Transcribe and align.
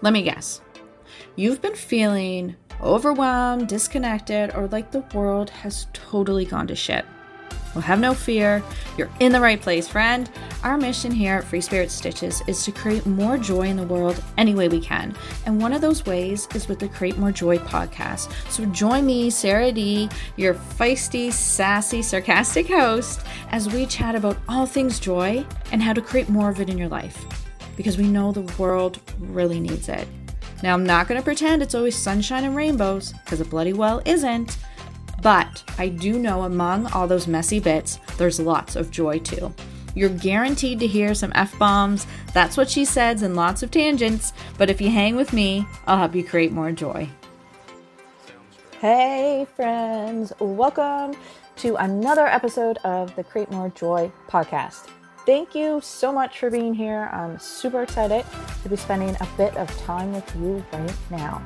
Let 0.00 0.12
me 0.12 0.22
guess. 0.22 0.60
You've 1.36 1.60
been 1.60 1.74
feeling 1.74 2.56
overwhelmed, 2.80 3.68
disconnected, 3.68 4.54
or 4.54 4.68
like 4.68 4.90
the 4.90 5.04
world 5.14 5.50
has 5.50 5.86
totally 5.92 6.44
gone 6.44 6.66
to 6.68 6.76
shit. 6.76 7.04
Well, 7.74 7.82
have 7.82 8.00
no 8.00 8.14
fear. 8.14 8.62
You're 8.96 9.10
in 9.20 9.32
the 9.32 9.40
right 9.40 9.60
place, 9.60 9.86
friend. 9.86 10.30
Our 10.62 10.78
mission 10.78 11.12
here 11.12 11.34
at 11.34 11.44
Free 11.44 11.60
Spirit 11.60 11.90
Stitches 11.90 12.42
is 12.46 12.64
to 12.64 12.72
create 12.72 13.04
more 13.04 13.36
joy 13.36 13.62
in 13.62 13.76
the 13.76 13.82
world 13.82 14.22
any 14.36 14.54
way 14.54 14.68
we 14.68 14.80
can. 14.80 15.14
And 15.44 15.60
one 15.60 15.72
of 15.72 15.80
those 15.80 16.06
ways 16.06 16.48
is 16.54 16.66
with 16.66 16.78
the 16.78 16.88
Create 16.88 17.18
More 17.18 17.30
Joy 17.30 17.58
podcast. 17.58 18.32
So 18.50 18.64
join 18.66 19.04
me, 19.04 19.28
Sarah 19.30 19.70
D, 19.70 20.08
your 20.36 20.54
feisty, 20.54 21.30
sassy, 21.32 22.02
sarcastic 22.02 22.68
host, 22.68 23.20
as 23.50 23.68
we 23.68 23.84
chat 23.86 24.14
about 24.14 24.38
all 24.48 24.64
things 24.64 24.98
joy 24.98 25.44
and 25.70 25.82
how 25.82 25.92
to 25.92 26.00
create 26.00 26.28
more 26.28 26.50
of 26.50 26.60
it 26.60 26.70
in 26.70 26.78
your 26.78 26.88
life. 26.88 27.26
Because 27.78 27.96
we 27.96 28.08
know 28.08 28.32
the 28.32 28.52
world 28.60 29.00
really 29.20 29.60
needs 29.60 29.88
it. 29.88 30.08
Now, 30.64 30.74
I'm 30.74 30.84
not 30.84 31.06
going 31.06 31.20
to 31.20 31.24
pretend 31.24 31.62
it's 31.62 31.76
always 31.76 31.94
sunshine 31.94 32.42
and 32.42 32.56
rainbows, 32.56 33.12
because 33.12 33.40
it 33.40 33.48
bloody 33.48 33.72
well 33.72 34.02
isn't. 34.04 34.58
But 35.22 35.62
I 35.78 35.88
do 35.88 36.18
know 36.18 36.42
among 36.42 36.88
all 36.88 37.06
those 37.06 37.28
messy 37.28 37.60
bits, 37.60 38.00
there's 38.16 38.40
lots 38.40 38.74
of 38.74 38.90
joy 38.90 39.20
too. 39.20 39.54
You're 39.94 40.08
guaranteed 40.08 40.80
to 40.80 40.88
hear 40.88 41.14
some 41.14 41.30
F 41.36 41.56
bombs, 41.56 42.08
that's 42.34 42.56
what 42.56 42.68
she 42.68 42.84
says, 42.84 43.22
and 43.22 43.36
lots 43.36 43.62
of 43.62 43.70
tangents. 43.70 44.32
But 44.58 44.70
if 44.70 44.80
you 44.80 44.90
hang 44.90 45.14
with 45.14 45.32
me, 45.32 45.64
I'll 45.86 45.98
help 45.98 46.16
you 46.16 46.24
create 46.24 46.50
more 46.50 46.72
joy. 46.72 47.08
Hey, 48.80 49.46
friends, 49.54 50.32
welcome 50.40 51.14
to 51.58 51.76
another 51.76 52.26
episode 52.26 52.78
of 52.78 53.14
the 53.14 53.22
Create 53.22 53.52
More 53.52 53.70
Joy 53.70 54.10
podcast. 54.28 54.88
Thank 55.28 55.54
you 55.54 55.82
so 55.82 56.10
much 56.10 56.38
for 56.38 56.48
being 56.48 56.72
here. 56.72 57.10
I'm 57.12 57.38
super 57.38 57.82
excited 57.82 58.24
to 58.62 58.68
be 58.70 58.76
spending 58.76 59.14
a 59.20 59.28
bit 59.36 59.54
of 59.58 59.68
time 59.80 60.14
with 60.14 60.34
you 60.36 60.64
right 60.72 60.96
now. 61.10 61.42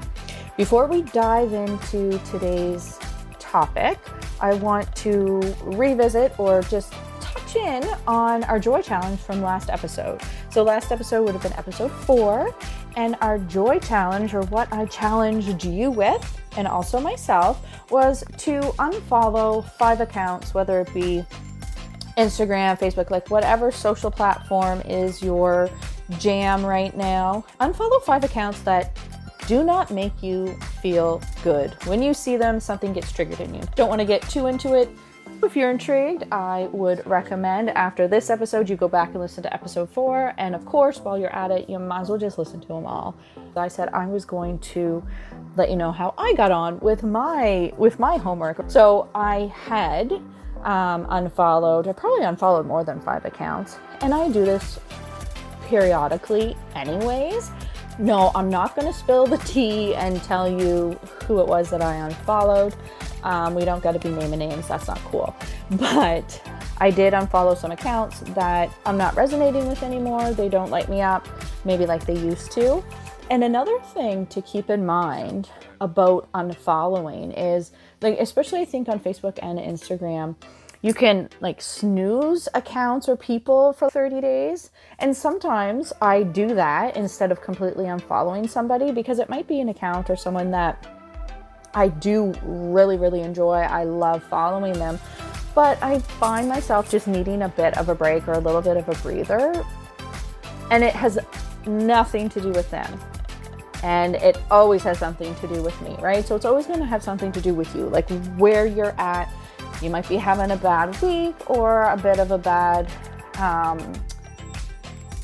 Before 0.57 0.87
we 0.87 1.03
dive 1.03 1.53
into 1.53 2.17
today's 2.31 3.01
topic, 3.41 3.99
I 4.41 4.55
want 4.55 4.95
to 4.99 5.41
revisit 5.65 6.39
or 6.39 6.63
just 6.63 6.93
touch 7.21 7.57
in 7.57 7.83
on 8.07 8.45
our 8.45 8.61
joy 8.61 8.83
challenge 8.83 9.19
from 9.19 9.43
last 9.43 9.69
episode. 9.69 10.21
So, 10.51 10.63
last 10.63 10.93
episode 10.93 11.25
would 11.25 11.33
have 11.33 11.43
been 11.43 11.55
episode 11.55 11.91
four, 11.91 12.55
and 12.95 13.17
our 13.21 13.39
joy 13.39 13.81
challenge, 13.81 14.33
or 14.33 14.43
what 14.43 14.73
I 14.73 14.87
challenged 14.87 15.65
you 15.65 15.91
with, 15.91 16.41
and 16.57 16.69
also 16.69 17.01
myself, 17.01 17.61
was 17.91 18.23
to 18.39 18.61
unfollow 18.79 19.69
five 19.73 20.01
accounts, 20.01 20.55
whether 20.55 20.83
it 20.83 20.95
be 20.95 21.25
Instagram, 22.17 22.79
Facebook, 22.79 23.11
like 23.11 23.31
whatever 23.31 23.71
social 23.71 24.11
platform 24.11 24.81
is 24.83 25.23
your 25.23 25.71
jam 26.19 26.65
right 26.65 26.97
now. 26.97 27.45
Unfollow 27.61 28.03
five 28.03 28.25
accounts 28.25 28.61
that 28.63 28.97
do 29.47 29.65
not 29.65 29.91
make 29.91 30.23
you 30.23 30.55
feel 30.81 31.21
good. 31.43 31.73
When 31.87 32.03
you 32.03 32.15
see 32.15 32.37
them, 32.37 32.61
something 32.61 32.93
gets 32.93 33.11
triggered 33.13 33.41
in 33.41 33.55
you. 33.55 33.63
Don't 33.75 33.89
want 33.89 34.01
to 34.01 34.05
get 34.07 34.23
too 34.29 34.47
into 34.47 34.75
it. 34.75 34.89
If 35.43 35.57
you're 35.57 35.71
intrigued, 35.71 36.25
I 36.31 36.69
would 36.71 37.05
recommend 37.05 37.71
after 37.71 38.07
this 38.07 38.31
episode 38.31 38.71
you 38.71 38.77
go 38.77 38.87
back 38.87 39.09
and 39.09 39.19
listen 39.19 39.43
to 39.43 39.53
episode 39.53 39.91
four. 39.91 40.33
And 40.39 40.55
of 40.55 40.65
course, 40.65 41.01
while 41.01 41.19
you're 41.19 41.35
at 41.35 41.51
it, 41.51 41.69
you 41.69 41.81
might 41.81 42.03
as 42.03 42.09
well 42.09 42.19
just 42.19 42.39
listen 42.39 42.61
to 42.61 42.69
them 42.69 42.87
all. 42.87 43.17
I 43.57 43.67
said 43.67 43.89
I 43.89 44.07
was 44.07 44.25
going 44.25 44.61
to 44.61 45.05
let 45.57 45.69
you 45.69 45.77
know 45.77 45.91
how 45.91 46.15
I 46.17 46.33
got 46.35 46.53
on 46.53 46.79
with 46.79 47.03
my 47.03 47.73
with 47.77 47.99
my 47.99 48.19
homework. 48.19 48.71
So 48.71 49.11
I 49.15 49.53
had 49.67 50.23
um, 50.65 51.07
unfollowed, 51.11 51.89
I 51.89 51.93
probably 51.93 52.25
unfollowed 52.25 52.67
more 52.67 52.85
than 52.85 53.01
five 53.01 53.25
accounts, 53.25 53.79
and 54.01 54.13
I 54.15 54.29
do 54.29 54.45
this 54.45 54.79
periodically, 55.65 56.57
anyways. 56.75 57.51
No, 57.99 58.31
I'm 58.35 58.49
not 58.49 58.75
going 58.75 58.87
to 58.87 58.99
spill 58.99 59.27
the 59.27 59.39
tea 59.39 59.95
and 59.95 60.23
tell 60.23 60.49
you 60.49 60.99
who 61.27 61.41
it 61.41 61.47
was 61.47 61.71
that 61.71 61.83
I 61.83 61.95
unfollowed. 61.97 62.75
Um, 63.23 63.55
we 63.55 63.65
don't 63.65 63.83
got 63.83 63.93
to 63.93 63.99
be 63.99 64.11
naming 64.11 64.39
names, 64.41 64.67
that's 64.69 64.89
not 64.89 64.99
cool. 65.05 65.35
But 65.73 66.43
I 66.79 66.91
did 66.91 67.13
unfollow 67.13 67.57
some 67.57 67.71
accounts 67.71 68.21
that 68.35 68.71
I'm 68.85 68.97
not 68.97 69.15
resonating 69.15 69.69
with 69.69 69.83
anymore. 69.83 70.33
They 70.33 70.49
don't 70.49 70.71
light 70.71 70.89
me 70.89 71.01
up, 71.01 71.29
maybe 71.65 71.87
like 71.87 72.05
they 72.07 72.19
used 72.19 72.51
to. 72.53 72.83
And 73.31 73.45
another 73.45 73.79
thing 73.95 74.27
to 74.27 74.43
keep 74.43 74.69
in 74.69 74.85
mind 74.85 75.49
about 75.81 76.31
unfollowing 76.33 77.33
is 77.37 77.73
like, 78.03 78.19
especially 78.19 78.61
I 78.61 78.65
think 78.65 78.89
on 78.89 79.01
Facebook 79.01 79.39
and 79.43 79.59
Instagram, 79.59 80.37
you 80.83 80.93
can 80.93 81.29
like 81.41 81.63
snooze 81.63 82.49
accounts 82.55 83.09
or 83.09 83.17
people 83.17 83.73
for 83.73 83.89
30 83.89 84.21
days. 84.21 84.71
And 84.99 85.17
sometimes 85.17 85.93
I 86.03 86.25
do 86.25 86.55
that 86.55 86.97
instead 86.97 87.31
of 87.31 87.41
completely 87.41 87.85
unfollowing 87.85 88.49
somebody 88.49 88.91
because 88.91 89.21
it 89.21 89.31
might 89.31 89.47
be 89.47 89.61
an 89.61 89.69
account 89.69 90.11
or 90.11 90.17
someone 90.17 90.51
that 90.51 90.85
I 91.75 91.89
do 91.89 92.35
really, 92.43 92.99
really 92.99 93.21
enjoy. 93.21 93.61
I 93.61 93.85
love 93.85 94.23
following 94.25 94.75
them. 94.75 94.99
But 95.55 95.81
I 95.83 96.01
find 96.01 96.49
myself 96.49 96.91
just 96.91 97.07
needing 97.07 97.43
a 97.43 97.49
bit 97.49 97.77
of 97.79 97.89
a 97.89 97.95
break 97.95 98.27
or 98.27 98.33
a 98.33 98.39
little 98.39 98.63
bit 98.63 98.77
of 98.77 98.89
a 98.89 98.95
breather. 99.03 99.65
And 100.71 100.83
it 100.83 100.95
has 100.95 101.19
nothing 101.67 102.29
to 102.31 102.41
do 102.41 102.49
with 102.49 102.71
them. 102.71 102.99
And 103.83 104.17
it 104.17 104.39
always 104.51 104.83
has 104.85 104.99
something 104.99 105.35
to 105.37 105.49
do 105.49 105.63
with 105.63 105.81
me, 105.83 105.97
right? 106.01 106.25
So 106.25 106.37
it's 106.37 106.45
always 106.45 106.67
going 106.67 106.79
to 106.79 106.87
have 106.87 107.03
something 107.03 107.33
to 107.33 107.41
do 107.41 107.53
with 107.53 107.75
you, 107.75 107.89
like 107.89 108.09
where 108.37 108.67
you're 108.67 108.95
at 109.01 109.29
you 109.83 109.91
might 109.91 110.09
be 110.09 110.17
having 110.17 110.53
a 110.53 110.57
bad 110.57 111.01
week 111.03 111.51
or 111.51 111.83
a 111.83 111.97
bit 111.97 112.21
of 112.21 112.31
a 112.31 112.39
bad 112.39 112.89
um, 113.39 113.93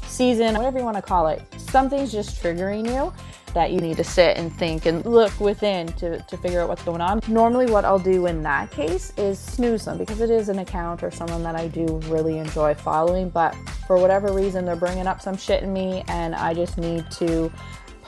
season, 0.03 0.57
whatever 0.57 0.79
you 0.79 0.85
want 0.85 0.97
to 0.97 1.03
call 1.03 1.29
it. 1.29 1.43
Something's 1.57 2.11
just 2.11 2.43
triggering 2.43 2.93
you 2.93 3.13
that 3.55 3.71
you 3.71 3.81
need 3.81 3.97
to 3.97 4.05
sit 4.05 4.37
and 4.37 4.53
think 4.59 4.87
and 4.87 5.05
look 5.07 5.39
within 5.41 5.87
to, 5.95 6.21
to 6.21 6.37
figure 6.37 6.61
out 6.61 6.69
what's 6.69 6.83
going 6.83 7.01
on. 7.01 7.21
Normally, 7.29 7.67
what 7.67 7.85
I'll 7.85 7.99
do 7.99 8.27
in 8.27 8.43
that 8.43 8.71
case 8.71 9.13
is 9.17 9.39
snooze 9.39 9.85
them 9.85 9.97
because 9.97 10.21
it 10.21 10.31
is 10.31 10.49
an 10.49 10.59
account 10.59 11.03
or 11.03 11.11
someone 11.11 11.43
that 11.45 11.55
I 11.55 11.69
do 11.69 11.87
really 12.07 12.39
enjoy 12.39 12.75
following. 12.75 13.31
But 13.31 13.55
for 13.87 13.99
whatever 13.99 14.33
reason, 14.33 14.65
they're 14.65 14.77
bringing 14.77 15.07
up 15.07 15.23
some 15.23 15.37
shit 15.37 15.63
in 15.63 15.73
me, 15.73 16.05
and 16.09 16.35
I 16.35 16.53
just 16.53 16.79
need 16.79 17.11
to 17.13 17.51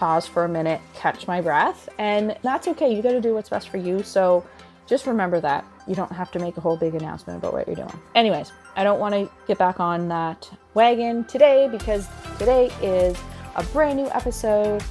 pause 0.01 0.27
for 0.27 0.47
a 0.47 0.49
minute, 0.49 0.81
catch 0.95 1.27
my 1.27 1.43
breath, 1.43 1.87
and 1.99 2.35
that's 2.41 2.67
okay. 2.67 2.91
You 2.91 3.03
got 3.03 3.13
to 3.13 3.21
do 3.21 3.35
what's 3.35 3.51
best 3.51 3.69
for 3.69 3.77
you. 3.77 4.03
So 4.03 4.47
just 4.87 5.07
remember 5.07 5.43
that. 5.43 5.63
You 5.87 5.95
don't 5.95 6.11
have 6.11 6.31
to 6.33 6.39
make 6.39 6.57
a 6.57 6.61
whole 6.63 6.79
big 6.79 6.95
announcement 6.95 7.39
about 7.39 7.53
what 7.53 7.67
you're 7.67 7.77
doing. 7.77 8.01
Anyways, 8.15 8.51
I 8.77 8.83
don't 8.83 8.99
want 8.99 9.13
to 9.13 9.31
get 9.47 9.59
back 9.59 9.79
on 9.79 10.09
that 10.09 10.51
wagon 10.73 11.25
today 11.25 11.69
because 11.71 12.09
today 12.39 12.71
is 12.81 13.15
a 13.57 13.63
brand 13.75 13.99
new 13.99 14.09
episode. 14.09 14.83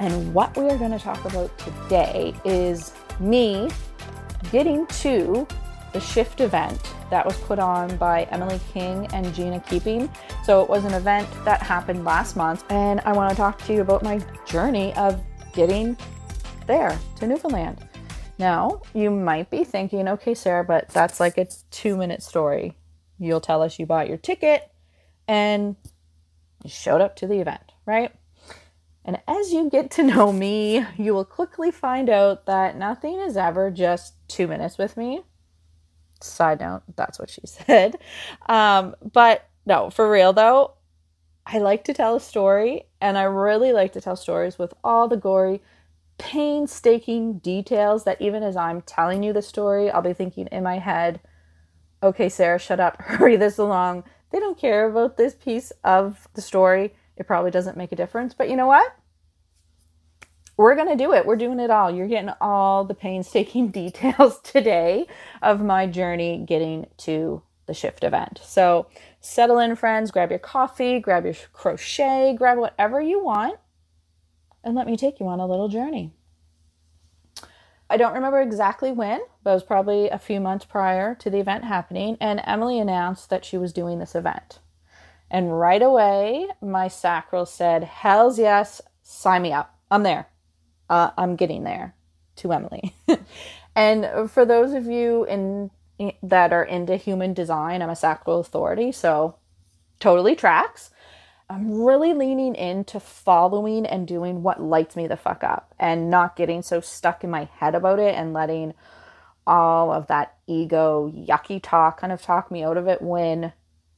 And 0.00 0.34
what 0.34 0.56
we 0.56 0.64
are 0.64 0.76
going 0.76 0.90
to 0.90 0.98
talk 0.98 1.24
about 1.24 1.56
today 1.58 2.34
is 2.44 2.92
me 3.20 3.70
getting 4.50 4.88
to 4.88 5.46
the 5.92 6.00
shift 6.00 6.40
event 6.40 6.82
that 7.10 7.26
was 7.26 7.36
put 7.40 7.58
on 7.58 7.96
by 7.96 8.24
Emily 8.24 8.60
King 8.72 9.06
and 9.12 9.32
Gina 9.34 9.60
Keeping. 9.60 10.10
So 10.44 10.62
it 10.62 10.68
was 10.68 10.84
an 10.84 10.94
event 10.94 11.28
that 11.44 11.62
happened 11.62 12.04
last 12.04 12.36
month, 12.36 12.64
and 12.70 13.00
I 13.00 13.12
want 13.12 13.30
to 13.30 13.36
talk 13.36 13.62
to 13.66 13.72
you 13.72 13.80
about 13.80 14.02
my 14.02 14.20
journey 14.46 14.94
of 14.94 15.20
getting 15.52 15.96
there 16.66 16.98
to 17.16 17.26
Newfoundland. 17.26 17.78
Now, 18.38 18.80
you 18.94 19.10
might 19.10 19.50
be 19.50 19.64
thinking, 19.64 20.08
okay, 20.08 20.34
Sarah, 20.34 20.64
but 20.64 20.88
that's 20.88 21.20
like 21.20 21.36
a 21.36 21.46
two 21.70 21.96
minute 21.96 22.22
story. 22.22 22.76
You'll 23.18 23.40
tell 23.40 23.60
us 23.60 23.78
you 23.78 23.84
bought 23.84 24.08
your 24.08 24.16
ticket 24.16 24.62
and 25.28 25.76
you 26.64 26.70
showed 26.70 27.02
up 27.02 27.16
to 27.16 27.26
the 27.26 27.38
event, 27.40 27.72
right? 27.84 28.14
And 29.04 29.20
as 29.26 29.52
you 29.52 29.68
get 29.68 29.90
to 29.92 30.02
know 30.02 30.32
me, 30.32 30.86
you 30.96 31.14
will 31.14 31.24
quickly 31.24 31.70
find 31.70 32.08
out 32.08 32.46
that 32.46 32.76
nothing 32.76 33.18
is 33.20 33.36
ever 33.36 33.70
just 33.70 34.14
two 34.28 34.46
minutes 34.46 34.78
with 34.78 34.96
me. 34.96 35.22
Side 36.20 36.60
note, 36.60 36.82
that's 36.96 37.18
what 37.18 37.30
she 37.30 37.42
said. 37.44 37.96
Um, 38.48 38.94
but 39.12 39.48
no, 39.66 39.90
for 39.90 40.10
real 40.10 40.32
though, 40.32 40.74
I 41.46 41.58
like 41.58 41.84
to 41.84 41.94
tell 41.94 42.16
a 42.16 42.20
story 42.20 42.84
and 43.00 43.18
I 43.18 43.22
really 43.24 43.72
like 43.72 43.92
to 43.94 44.00
tell 44.00 44.16
stories 44.16 44.58
with 44.58 44.74
all 44.84 45.08
the 45.08 45.16
gory 45.16 45.60
painstaking 46.18 47.38
details 47.38 48.04
that 48.04 48.20
even 48.20 48.42
as 48.42 48.54
I'm 48.54 48.82
telling 48.82 49.22
you 49.22 49.32
the 49.32 49.42
story, 49.42 49.90
I'll 49.90 50.02
be 50.02 50.12
thinking 50.12 50.48
in 50.48 50.62
my 50.62 50.78
head, 50.78 51.20
okay, 52.02 52.28
Sarah, 52.28 52.58
shut 52.58 52.78
up, 52.78 52.96
hurry 53.00 53.36
this 53.36 53.58
along. 53.58 54.04
They 54.30 54.38
don't 54.38 54.58
care 54.58 54.86
about 54.86 55.16
this 55.16 55.34
piece 55.34 55.72
of 55.82 56.28
the 56.34 56.42
story. 56.42 56.94
It 57.16 57.26
probably 57.26 57.50
doesn't 57.50 57.76
make 57.76 57.90
a 57.90 57.96
difference. 57.96 58.34
But 58.34 58.50
you 58.50 58.56
know 58.56 58.66
what? 58.66 58.94
We're 60.60 60.74
going 60.74 60.88
to 60.88 61.02
do 61.02 61.14
it. 61.14 61.24
We're 61.24 61.36
doing 61.36 61.58
it 61.58 61.70
all. 61.70 61.90
You're 61.90 62.06
getting 62.06 62.34
all 62.38 62.84
the 62.84 62.92
painstaking 62.92 63.68
details 63.70 64.40
today 64.40 65.06
of 65.40 65.62
my 65.62 65.86
journey 65.86 66.44
getting 66.46 66.86
to 66.98 67.40
the 67.64 67.72
shift 67.72 68.04
event. 68.04 68.38
So 68.44 68.86
settle 69.22 69.58
in, 69.58 69.74
friends. 69.74 70.10
Grab 70.10 70.28
your 70.28 70.38
coffee, 70.38 71.00
grab 71.00 71.24
your 71.24 71.32
crochet, 71.54 72.34
grab 72.36 72.58
whatever 72.58 73.00
you 73.00 73.24
want 73.24 73.58
and 74.62 74.74
let 74.74 74.86
me 74.86 74.98
take 74.98 75.18
you 75.18 75.26
on 75.28 75.40
a 75.40 75.46
little 75.46 75.68
journey. 75.68 76.12
I 77.88 77.96
don't 77.96 78.12
remember 78.12 78.42
exactly 78.42 78.92
when, 78.92 79.22
but 79.42 79.52
it 79.52 79.54
was 79.54 79.62
probably 79.62 80.10
a 80.10 80.18
few 80.18 80.40
months 80.40 80.66
prior 80.66 81.14
to 81.14 81.30
the 81.30 81.40
event 81.40 81.64
happening, 81.64 82.18
and 82.20 82.42
Emily 82.44 82.78
announced 82.78 83.30
that 83.30 83.46
she 83.46 83.56
was 83.56 83.72
doing 83.72 83.98
this 83.98 84.14
event. 84.14 84.58
And 85.30 85.58
right 85.58 85.80
away, 85.80 86.48
my 86.60 86.86
sacral 86.86 87.46
said, 87.46 87.84
Hells 87.84 88.38
yes, 88.38 88.82
sign 89.02 89.40
me 89.40 89.54
up. 89.54 89.74
I'm 89.90 90.02
there. 90.02 90.26
Uh, 90.90 91.12
I'm 91.16 91.36
getting 91.36 91.64
there 91.64 91.94
to 92.36 92.52
Emily. 92.52 92.94
and 93.76 94.30
for 94.30 94.44
those 94.44 94.74
of 94.74 94.86
you 94.86 95.24
in 95.24 95.70
that 96.22 96.52
are 96.52 96.64
into 96.64 96.96
human 96.96 97.32
design, 97.32 97.80
I'm 97.80 97.90
a 97.90 97.96
sacral 97.96 98.40
authority, 98.40 98.90
so 98.90 99.36
totally 100.00 100.34
tracks. 100.34 100.90
I'm 101.48 101.82
really 101.82 102.12
leaning 102.12 102.54
into 102.54 103.00
following 103.00 103.86
and 103.86 104.06
doing 104.06 104.42
what 104.42 104.62
lights 104.62 104.96
me 104.96 105.06
the 105.06 105.16
fuck 105.16 105.44
up 105.44 105.74
and 105.78 106.10
not 106.10 106.36
getting 106.36 106.62
so 106.62 106.80
stuck 106.80 107.24
in 107.24 107.30
my 107.30 107.44
head 107.56 107.74
about 107.74 107.98
it 107.98 108.14
and 108.14 108.32
letting 108.32 108.74
all 109.46 109.92
of 109.92 110.06
that 110.06 110.36
ego 110.46 111.12
yucky 111.14 111.60
talk 111.62 112.00
kind 112.00 112.12
of 112.12 112.22
talk 112.22 112.50
me 112.50 112.62
out 112.62 112.76
of 112.76 112.86
it 112.86 113.02
when 113.02 113.52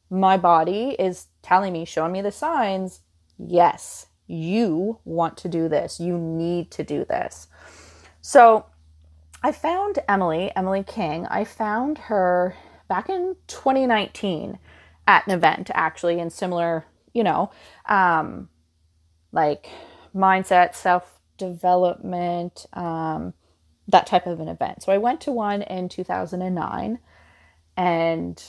my 0.08 0.36
body 0.36 0.96
is 0.98 1.26
telling 1.42 1.72
me, 1.72 1.84
showing 1.84 2.12
me 2.12 2.22
the 2.22 2.32
signs, 2.32 3.00
yes, 3.38 4.06
you 4.26 4.98
want 5.04 5.36
to 5.38 5.48
do 5.48 5.68
this. 5.68 6.00
You 6.00 6.16
need 6.16 6.70
to 6.72 6.84
do 6.84 7.04
this. 7.04 7.48
So 8.20 8.66
I 9.42 9.52
found 9.52 9.98
Emily, 10.08 10.52
Emily 10.54 10.84
King, 10.84 11.26
I 11.26 11.44
found 11.44 11.98
her 11.98 12.56
back 12.88 13.08
in 13.08 13.36
2019 13.48 14.58
at 15.06 15.26
an 15.26 15.32
event, 15.32 15.70
actually, 15.74 16.20
in 16.20 16.30
similar 16.30 16.84
you 17.12 17.24
know, 17.24 17.50
um, 17.86 18.48
like 19.32 19.68
mindset, 20.14 20.74
self 20.74 21.20
development, 21.38 22.66
um, 22.72 23.34
that 23.88 24.06
type 24.06 24.26
of 24.26 24.40
an 24.40 24.48
event. 24.48 24.82
So 24.82 24.92
I 24.92 24.98
went 24.98 25.20
to 25.22 25.32
one 25.32 25.62
in 25.62 25.88
2009, 25.88 26.98
and 27.76 28.44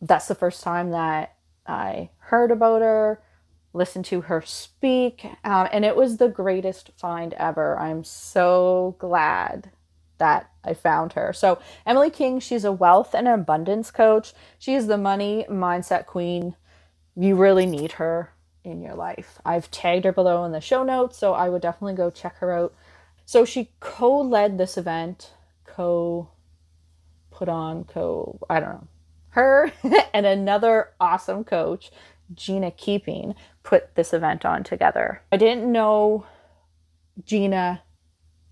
that's 0.00 0.28
the 0.28 0.34
first 0.34 0.62
time 0.62 0.90
that 0.90 1.36
I 1.66 2.10
heard 2.18 2.50
about 2.50 2.82
her, 2.82 3.22
listened 3.72 4.04
to 4.06 4.22
her 4.22 4.42
speak, 4.44 5.24
um, 5.44 5.68
and 5.72 5.84
it 5.84 5.96
was 5.96 6.16
the 6.16 6.28
greatest 6.28 6.90
find 6.96 7.34
ever. 7.34 7.78
I'm 7.78 8.04
so 8.04 8.96
glad 8.98 9.70
that 10.18 10.50
I 10.64 10.74
found 10.74 11.14
her. 11.14 11.32
So, 11.32 11.58
Emily 11.86 12.10
King, 12.10 12.40
she's 12.40 12.64
a 12.64 12.72
wealth 12.72 13.14
and 13.14 13.26
abundance 13.26 13.90
coach. 13.90 14.34
She 14.58 14.74
is 14.74 14.86
the 14.86 14.98
money 14.98 15.46
mindset 15.48 16.06
queen 16.06 16.56
you 17.16 17.36
really 17.36 17.66
need 17.66 17.92
her 17.92 18.32
in 18.64 18.82
your 18.82 18.94
life. 18.94 19.38
I've 19.44 19.70
tagged 19.70 20.04
her 20.04 20.12
below 20.12 20.44
in 20.44 20.52
the 20.52 20.60
show 20.60 20.82
notes, 20.82 21.16
so 21.16 21.32
I 21.32 21.48
would 21.48 21.62
definitely 21.62 21.94
go 21.94 22.10
check 22.10 22.36
her 22.38 22.52
out. 22.52 22.74
So 23.24 23.44
she 23.44 23.70
co 23.80 24.20
led 24.20 24.58
this 24.58 24.76
event, 24.76 25.32
co 25.64 26.28
put 27.30 27.48
on, 27.48 27.84
co, 27.84 28.38
I 28.48 28.60
don't 28.60 28.70
know. 28.70 28.88
Her 29.30 29.72
and 30.14 30.26
another 30.26 30.90
awesome 31.00 31.44
coach, 31.44 31.90
Gina 32.34 32.70
Keeping, 32.70 33.34
put 33.62 33.94
this 33.94 34.12
event 34.12 34.44
on 34.44 34.64
together. 34.64 35.22
I 35.32 35.36
didn't 35.36 35.70
know 35.70 36.26
Gina 37.24 37.82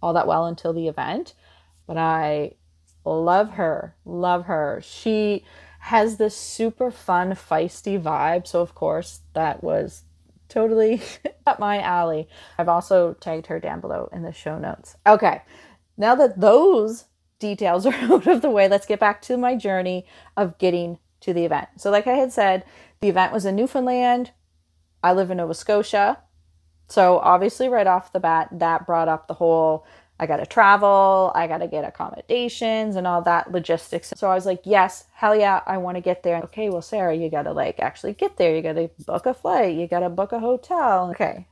all 0.02 0.12
that 0.12 0.26
well 0.26 0.46
until 0.46 0.72
the 0.72 0.88
event, 0.88 1.34
but 1.86 1.96
I 1.96 2.52
love 3.04 3.52
her, 3.52 3.96
love 4.04 4.44
her. 4.44 4.80
She 4.82 5.44
has 5.80 6.16
this 6.16 6.36
super 6.36 6.90
fun, 6.90 7.32
feisty 7.32 8.00
vibe. 8.00 8.46
So, 8.46 8.60
of 8.60 8.74
course, 8.74 9.20
that 9.34 9.62
was 9.62 10.02
totally 10.48 11.00
up 11.46 11.58
my 11.58 11.80
alley. 11.80 12.28
I've 12.58 12.68
also 12.68 13.14
tagged 13.14 13.46
her 13.46 13.60
down 13.60 13.80
below 13.80 14.08
in 14.12 14.22
the 14.22 14.32
show 14.32 14.58
notes. 14.58 14.96
Okay, 15.06 15.42
now 15.96 16.14
that 16.14 16.40
those 16.40 17.06
details 17.38 17.86
are 17.86 17.94
out 17.94 18.26
of 18.26 18.42
the 18.42 18.50
way, 18.50 18.68
let's 18.68 18.86
get 18.86 19.00
back 19.00 19.22
to 19.22 19.36
my 19.36 19.54
journey 19.54 20.06
of 20.36 20.58
getting 20.58 20.98
to 21.20 21.32
the 21.32 21.44
event. 21.44 21.68
So, 21.76 21.90
like 21.90 22.06
I 22.06 22.14
had 22.14 22.32
said, 22.32 22.64
the 23.00 23.08
event 23.08 23.32
was 23.32 23.44
in 23.44 23.56
Newfoundland. 23.56 24.32
I 25.02 25.12
live 25.12 25.30
in 25.30 25.36
Nova 25.36 25.54
Scotia. 25.54 26.18
So, 26.88 27.18
obviously, 27.18 27.68
right 27.68 27.86
off 27.86 28.12
the 28.12 28.20
bat, 28.20 28.48
that 28.52 28.86
brought 28.86 29.08
up 29.08 29.28
the 29.28 29.34
whole 29.34 29.86
I 30.20 30.26
got 30.26 30.38
to 30.38 30.46
travel, 30.46 31.30
I 31.34 31.46
got 31.46 31.58
to 31.58 31.68
get 31.68 31.84
accommodations 31.84 32.96
and 32.96 33.06
all 33.06 33.22
that 33.22 33.52
logistics. 33.52 34.12
So 34.16 34.28
I 34.28 34.34
was 34.34 34.46
like, 34.46 34.62
yes, 34.64 35.04
hell 35.12 35.36
yeah, 35.36 35.62
I 35.64 35.78
want 35.78 35.96
to 35.96 36.00
get 36.00 36.24
there. 36.24 36.42
Okay, 36.44 36.70
well, 36.70 36.82
Sarah, 36.82 37.14
you 37.14 37.30
got 37.30 37.44
to 37.44 37.52
like 37.52 37.78
actually 37.78 38.14
get 38.14 38.36
there. 38.36 38.54
You 38.54 38.62
got 38.62 38.72
to 38.72 38.90
book 39.06 39.26
a 39.26 39.34
flight, 39.34 39.76
you 39.76 39.86
got 39.86 40.00
to 40.00 40.08
book 40.08 40.32
a 40.32 40.40
hotel. 40.40 41.10
Okay, 41.10 41.46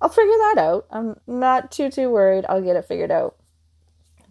I'll 0.00 0.08
figure 0.08 0.30
that 0.30 0.54
out. 0.58 0.86
I'm 0.90 1.20
not 1.26 1.70
too, 1.70 1.90
too 1.90 2.08
worried. 2.08 2.46
I'll 2.48 2.62
get 2.62 2.76
it 2.76 2.86
figured 2.86 3.10
out. 3.10 3.36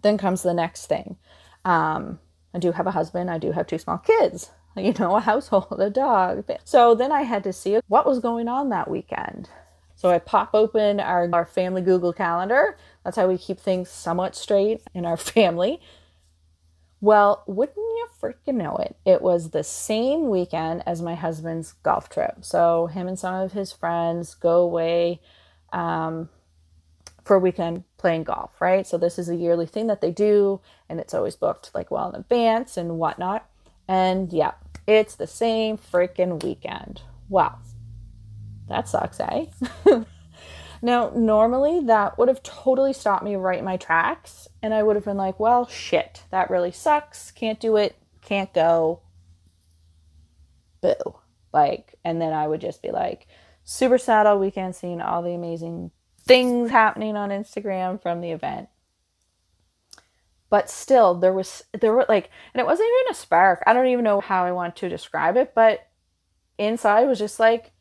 Then 0.02 0.18
comes 0.18 0.42
the 0.42 0.54
next 0.54 0.86
thing. 0.86 1.16
Um, 1.64 2.18
I 2.54 2.58
do 2.58 2.72
have 2.72 2.86
a 2.86 2.92
husband, 2.92 3.30
I 3.30 3.38
do 3.38 3.52
have 3.52 3.66
two 3.66 3.78
small 3.78 3.98
kids, 3.98 4.50
you 4.76 4.92
know, 4.98 5.16
a 5.16 5.20
household, 5.20 5.80
a 5.80 5.90
dog. 5.90 6.44
So 6.64 6.94
then 6.94 7.12
I 7.12 7.22
had 7.22 7.44
to 7.44 7.52
see 7.52 7.80
what 7.88 8.06
was 8.06 8.18
going 8.18 8.48
on 8.48 8.68
that 8.68 8.90
weekend. 8.90 9.48
So 9.94 10.10
I 10.10 10.18
pop 10.18 10.50
open 10.52 10.98
our, 11.00 11.28
our 11.32 11.46
family 11.46 11.80
Google 11.80 12.12
Calendar 12.12 12.76
that's 13.04 13.16
how 13.16 13.28
we 13.28 13.38
keep 13.38 13.58
things 13.58 13.90
somewhat 13.90 14.36
straight 14.36 14.82
in 14.94 15.04
our 15.04 15.16
family. 15.16 15.80
Well, 17.00 17.42
wouldn't 17.48 17.76
you 17.76 18.06
freaking 18.20 18.54
know 18.54 18.76
it? 18.76 18.96
It 19.04 19.22
was 19.22 19.50
the 19.50 19.64
same 19.64 20.28
weekend 20.28 20.84
as 20.86 21.02
my 21.02 21.16
husband's 21.16 21.72
golf 21.72 22.08
trip. 22.08 22.36
So, 22.42 22.86
him 22.86 23.08
and 23.08 23.18
some 23.18 23.34
of 23.34 23.52
his 23.52 23.72
friends 23.72 24.34
go 24.34 24.60
away 24.60 25.20
um, 25.72 26.28
for 27.24 27.36
a 27.36 27.40
weekend 27.40 27.82
playing 28.02 28.24
golf, 28.24 28.60
right? 28.60 28.86
So, 28.86 28.98
this 28.98 29.18
is 29.18 29.30
a 29.30 29.36
yearly 29.36 29.66
thing 29.66 29.86
that 29.86 30.02
they 30.02 30.10
do, 30.10 30.60
and 30.88 31.00
it's 31.00 31.14
always 31.14 31.36
booked 31.36 31.70
like 31.74 31.90
well 31.90 32.10
in 32.10 32.16
advance 32.16 32.76
and 32.76 32.98
whatnot. 32.98 33.48
And 33.88 34.30
yeah, 34.30 34.52
it's 34.86 35.14
the 35.14 35.26
same 35.26 35.78
freaking 35.78 36.42
weekend. 36.42 37.00
Wow. 37.30 37.58
That 38.68 38.88
sucks, 38.88 39.18
eh? 39.20 39.46
Now, 40.84 41.12
normally 41.14 41.80
that 41.86 42.18
would 42.18 42.26
have 42.26 42.42
totally 42.42 42.92
stopped 42.92 43.22
me 43.22 43.36
right 43.36 43.60
in 43.60 43.64
my 43.64 43.76
tracks, 43.76 44.48
and 44.60 44.74
I 44.74 44.82
would 44.82 44.96
have 44.96 45.04
been 45.04 45.16
like, 45.16 45.38
well, 45.38 45.68
shit, 45.68 46.24
that 46.30 46.50
really 46.50 46.72
sucks. 46.72 47.30
Can't 47.30 47.60
do 47.60 47.76
it. 47.76 47.94
Can't 48.20 48.52
go. 48.52 49.00
Boo. 50.80 51.20
Like, 51.52 51.94
and 52.04 52.20
then 52.20 52.32
I 52.32 52.48
would 52.48 52.60
just 52.60 52.82
be 52.82 52.90
like, 52.90 53.28
super 53.62 53.96
sad 53.96 54.26
all 54.26 54.40
weekend, 54.40 54.74
seeing 54.74 55.00
all 55.00 55.22
the 55.22 55.34
amazing 55.34 55.92
things 56.32 56.70
happening 56.70 57.16
on 57.16 57.30
Instagram 57.30 58.00
from 58.00 58.20
the 58.20 58.30
event. 58.30 58.68
But 60.50 60.68
still, 60.68 61.14
there 61.14 61.32
was, 61.32 61.64
there 61.78 61.92
were 61.92 62.04
like, 62.08 62.30
and 62.52 62.60
it 62.60 62.66
wasn't 62.66 62.88
even 62.88 63.12
a 63.12 63.14
spark. 63.14 63.62
I 63.66 63.72
don't 63.72 63.86
even 63.86 64.04
know 64.04 64.20
how 64.20 64.44
I 64.44 64.52
want 64.52 64.76
to 64.76 64.88
describe 64.88 65.36
it, 65.36 65.52
but 65.54 65.88
inside 66.58 67.06
was 67.06 67.18
just 67.18 67.40
like, 67.40 67.72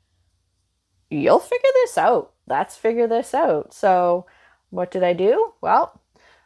you'll 1.09 1.39
figure 1.39 1.69
this 1.83 1.97
out 1.97 2.31
let's 2.51 2.75
figure 2.75 3.07
this 3.07 3.33
out. 3.33 3.73
So, 3.73 4.25
what 4.69 4.91
did 4.91 5.03
I 5.03 5.13
do? 5.13 5.53
Well, 5.61 6.01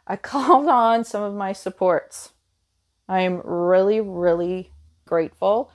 I 0.06 0.16
called 0.30 0.68
on 0.68 1.04
some 1.04 1.22
of 1.22 1.34
my 1.34 1.52
supports. 1.52 2.30
I'm 3.08 3.40
really, 3.44 4.00
really 4.00 4.72
grateful 5.04 5.70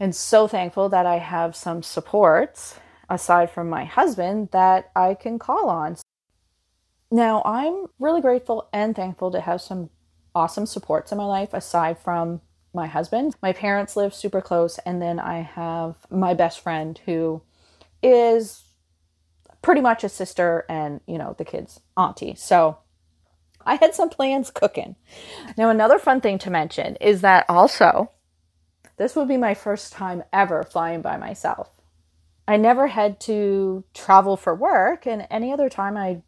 and 0.00 0.14
so 0.14 0.46
thankful 0.46 0.88
that 0.88 1.04
I 1.04 1.18
have 1.18 1.54
some 1.54 1.82
supports 1.82 2.78
aside 3.08 3.50
from 3.50 3.68
my 3.68 3.84
husband 3.84 4.50
that 4.52 4.90
I 4.94 5.14
can 5.14 5.38
call 5.38 5.68
on. 5.68 5.96
Now, 7.10 7.42
I'm 7.44 7.86
really 7.98 8.20
grateful 8.20 8.68
and 8.72 8.94
thankful 8.94 9.30
to 9.30 9.40
have 9.40 9.60
some 9.60 9.90
awesome 10.34 10.66
supports 10.66 11.10
in 11.10 11.18
my 11.18 11.24
life 11.24 11.54
aside 11.54 11.98
from 11.98 12.42
my 12.74 12.86
husband. 12.86 13.34
My 13.42 13.52
parents 13.52 13.96
live 13.96 14.14
super 14.14 14.42
close, 14.42 14.78
and 14.84 15.00
then 15.00 15.18
I 15.18 15.40
have 15.40 15.96
my 16.10 16.34
best 16.34 16.60
friend 16.60 17.00
who 17.06 17.42
is 18.02 18.64
pretty 19.62 19.80
much 19.80 20.04
a 20.04 20.08
sister 20.08 20.64
and, 20.68 21.00
you 21.06 21.18
know, 21.18 21.34
the 21.38 21.44
kids' 21.44 21.80
auntie. 21.96 22.34
So 22.36 22.78
I 23.64 23.76
had 23.76 23.94
some 23.94 24.10
plans 24.10 24.50
cooking. 24.50 24.96
Now, 25.56 25.70
another 25.70 25.98
fun 25.98 26.20
thing 26.20 26.38
to 26.40 26.50
mention 26.50 26.96
is 26.96 27.22
that 27.22 27.46
also, 27.48 28.10
this 28.98 29.16
would 29.16 29.28
be 29.28 29.36
my 29.36 29.54
first 29.54 29.92
time 29.92 30.22
ever 30.32 30.62
flying 30.62 31.00
by 31.00 31.16
myself. 31.16 31.70
I 32.48 32.56
never 32.56 32.86
had 32.86 33.20
to 33.20 33.84
travel 33.92 34.38
for 34.38 34.54
work, 34.54 35.06
and 35.06 35.26
any 35.30 35.52
other 35.52 35.68
time 35.68 35.98
I'd 35.98 36.22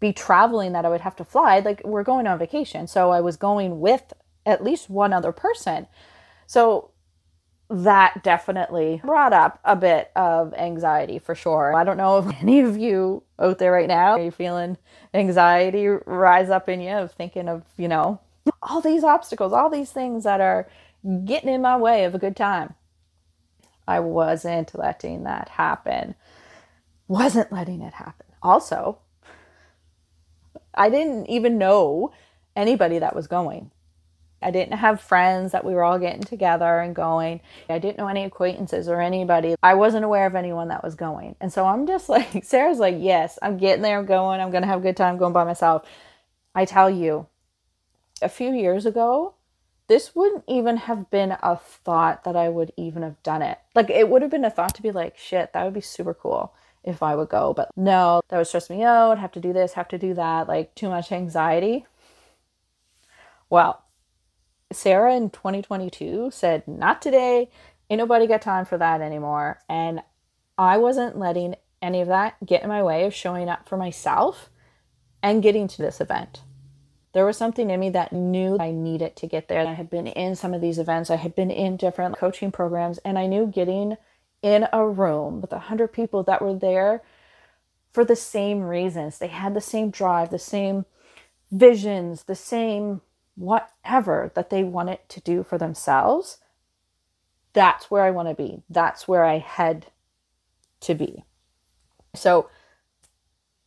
be 0.00 0.12
traveling 0.12 0.72
that 0.72 0.84
I 0.84 0.88
would 0.88 1.02
have 1.02 1.14
to 1.16 1.24
fly, 1.24 1.60
like 1.60 1.80
we're 1.84 2.02
going 2.02 2.26
on 2.26 2.40
vacation. 2.40 2.88
So 2.88 3.10
I 3.10 3.20
was 3.20 3.36
going 3.36 3.78
with 3.78 4.12
at 4.44 4.64
least 4.64 4.90
one 4.90 5.12
other 5.12 5.30
person. 5.30 5.86
So 6.48 6.90
that 7.68 8.24
definitely 8.24 9.00
brought 9.04 9.32
up 9.32 9.60
a 9.64 9.76
bit 9.76 10.10
of 10.16 10.52
anxiety 10.54 11.20
for 11.20 11.36
sure. 11.36 11.72
I 11.76 11.84
don't 11.84 11.96
know 11.96 12.18
if 12.18 12.26
any 12.42 12.60
of 12.60 12.76
you 12.76 13.22
out 13.38 13.58
there 13.58 13.70
right 13.70 13.86
now 13.86 14.14
are 14.14 14.24
you 14.24 14.32
feeling 14.32 14.76
anxiety 15.14 15.86
rise 15.86 16.50
up 16.50 16.68
in 16.68 16.80
you 16.80 16.90
of 16.90 17.12
thinking 17.12 17.48
of, 17.48 17.62
you 17.76 17.86
know, 17.86 18.18
all 18.60 18.80
these 18.80 19.04
obstacles, 19.04 19.52
all 19.52 19.70
these 19.70 19.92
things 19.92 20.24
that 20.24 20.40
are 20.40 20.68
getting 21.24 21.54
in 21.54 21.62
my 21.62 21.76
way 21.76 22.04
of 22.04 22.14
a 22.14 22.18
good 22.18 22.34
time. 22.34 22.74
I 23.90 23.98
wasn't 23.98 24.72
letting 24.78 25.24
that 25.24 25.48
happen. 25.48 26.14
Wasn't 27.08 27.50
letting 27.50 27.82
it 27.82 27.94
happen. 27.94 28.26
Also, 28.40 28.98
I 30.72 30.88
didn't 30.90 31.26
even 31.26 31.58
know 31.58 32.12
anybody 32.54 33.00
that 33.00 33.16
was 33.16 33.26
going. 33.26 33.72
I 34.40 34.52
didn't 34.52 34.78
have 34.78 35.00
friends 35.00 35.50
that 35.50 35.64
we 35.64 35.74
were 35.74 35.82
all 35.82 35.98
getting 35.98 36.22
together 36.22 36.78
and 36.78 36.94
going. 36.94 37.40
I 37.68 37.80
didn't 37.80 37.98
know 37.98 38.06
any 38.06 38.22
acquaintances 38.22 38.86
or 38.86 39.00
anybody. 39.00 39.56
I 39.60 39.74
wasn't 39.74 40.04
aware 40.04 40.26
of 40.26 40.36
anyone 40.36 40.68
that 40.68 40.84
was 40.84 40.94
going. 40.94 41.34
And 41.40 41.52
so 41.52 41.66
I'm 41.66 41.84
just 41.88 42.08
like, 42.16 42.44
Sarah's 42.44 42.78
like, 42.78 42.96
yes, 42.96 43.40
I'm 43.42 43.58
getting 43.58 43.82
there, 43.82 43.98
I'm 43.98 44.06
going, 44.06 44.40
I'm 44.40 44.52
going 44.52 44.62
to 44.62 44.68
have 44.68 44.78
a 44.78 44.82
good 44.84 44.96
time 44.96 45.18
going 45.18 45.32
by 45.32 45.42
myself. 45.42 45.84
I 46.54 46.64
tell 46.64 46.88
you, 46.88 47.26
a 48.22 48.28
few 48.28 48.52
years 48.52 48.86
ago, 48.86 49.34
this 49.90 50.14
wouldn't 50.14 50.44
even 50.46 50.76
have 50.76 51.10
been 51.10 51.36
a 51.42 51.56
thought 51.56 52.22
that 52.22 52.36
I 52.36 52.48
would 52.48 52.70
even 52.76 53.02
have 53.02 53.20
done 53.24 53.42
it. 53.42 53.58
Like, 53.74 53.90
it 53.90 54.08
would 54.08 54.22
have 54.22 54.30
been 54.30 54.44
a 54.44 54.50
thought 54.50 54.72
to 54.76 54.82
be 54.82 54.92
like, 54.92 55.18
shit, 55.18 55.52
that 55.52 55.64
would 55.64 55.74
be 55.74 55.80
super 55.80 56.14
cool 56.14 56.54
if 56.84 57.02
I 57.02 57.16
would 57.16 57.28
go. 57.28 57.52
But 57.52 57.72
no, 57.76 58.20
that 58.28 58.38
would 58.38 58.46
stress 58.46 58.70
me 58.70 58.84
out, 58.84 59.18
have 59.18 59.32
to 59.32 59.40
do 59.40 59.52
this, 59.52 59.72
have 59.72 59.88
to 59.88 59.98
do 59.98 60.14
that, 60.14 60.46
like 60.46 60.76
too 60.76 60.88
much 60.88 61.10
anxiety. 61.10 61.86
Well, 63.50 63.82
Sarah 64.72 65.16
in 65.16 65.30
2022 65.30 66.30
said, 66.32 66.68
Not 66.68 67.02
today. 67.02 67.50
Ain't 67.90 67.98
nobody 67.98 68.28
got 68.28 68.42
time 68.42 68.66
for 68.66 68.78
that 68.78 69.00
anymore. 69.00 69.58
And 69.68 70.02
I 70.56 70.78
wasn't 70.78 71.18
letting 71.18 71.56
any 71.82 72.00
of 72.00 72.06
that 72.06 72.36
get 72.46 72.62
in 72.62 72.68
my 72.68 72.84
way 72.84 73.06
of 73.06 73.12
showing 73.12 73.48
up 73.48 73.68
for 73.68 73.76
myself 73.76 74.50
and 75.20 75.42
getting 75.42 75.66
to 75.66 75.82
this 75.82 76.00
event. 76.00 76.42
There 77.12 77.26
was 77.26 77.36
something 77.36 77.70
in 77.70 77.80
me 77.80 77.90
that 77.90 78.12
knew 78.12 78.56
I 78.60 78.70
needed 78.70 79.16
to 79.16 79.26
get 79.26 79.48
there. 79.48 79.66
I 79.66 79.72
had 79.72 79.90
been 79.90 80.06
in 80.06 80.36
some 80.36 80.54
of 80.54 80.60
these 80.60 80.78
events, 80.78 81.10
I 81.10 81.16
had 81.16 81.34
been 81.34 81.50
in 81.50 81.76
different 81.76 82.16
coaching 82.16 82.52
programs, 82.52 82.98
and 82.98 83.18
I 83.18 83.26
knew 83.26 83.46
getting 83.46 83.96
in 84.42 84.68
a 84.72 84.86
room 84.86 85.40
with 85.40 85.52
a 85.52 85.58
hundred 85.58 85.92
people 85.92 86.22
that 86.24 86.40
were 86.40 86.54
there 86.54 87.02
for 87.92 88.04
the 88.04 88.16
same 88.16 88.62
reasons. 88.62 89.18
They 89.18 89.28
had 89.28 89.54
the 89.54 89.60
same 89.60 89.90
drive, 89.90 90.30
the 90.30 90.38
same 90.38 90.86
visions, 91.50 92.24
the 92.24 92.36
same 92.36 93.00
whatever 93.40 94.30
that 94.34 94.50
they 94.50 94.62
wanted 94.62 94.98
to 95.08 95.20
do 95.20 95.42
for 95.42 95.58
themselves, 95.58 96.38
that's 97.52 97.90
where 97.90 98.02
I 98.02 98.10
want 98.10 98.28
to 98.28 98.34
be. 98.34 98.62
That's 98.68 99.08
where 99.08 99.24
I 99.24 99.38
head 99.38 99.86
to 100.80 100.94
be. 100.94 101.24
So 102.14 102.48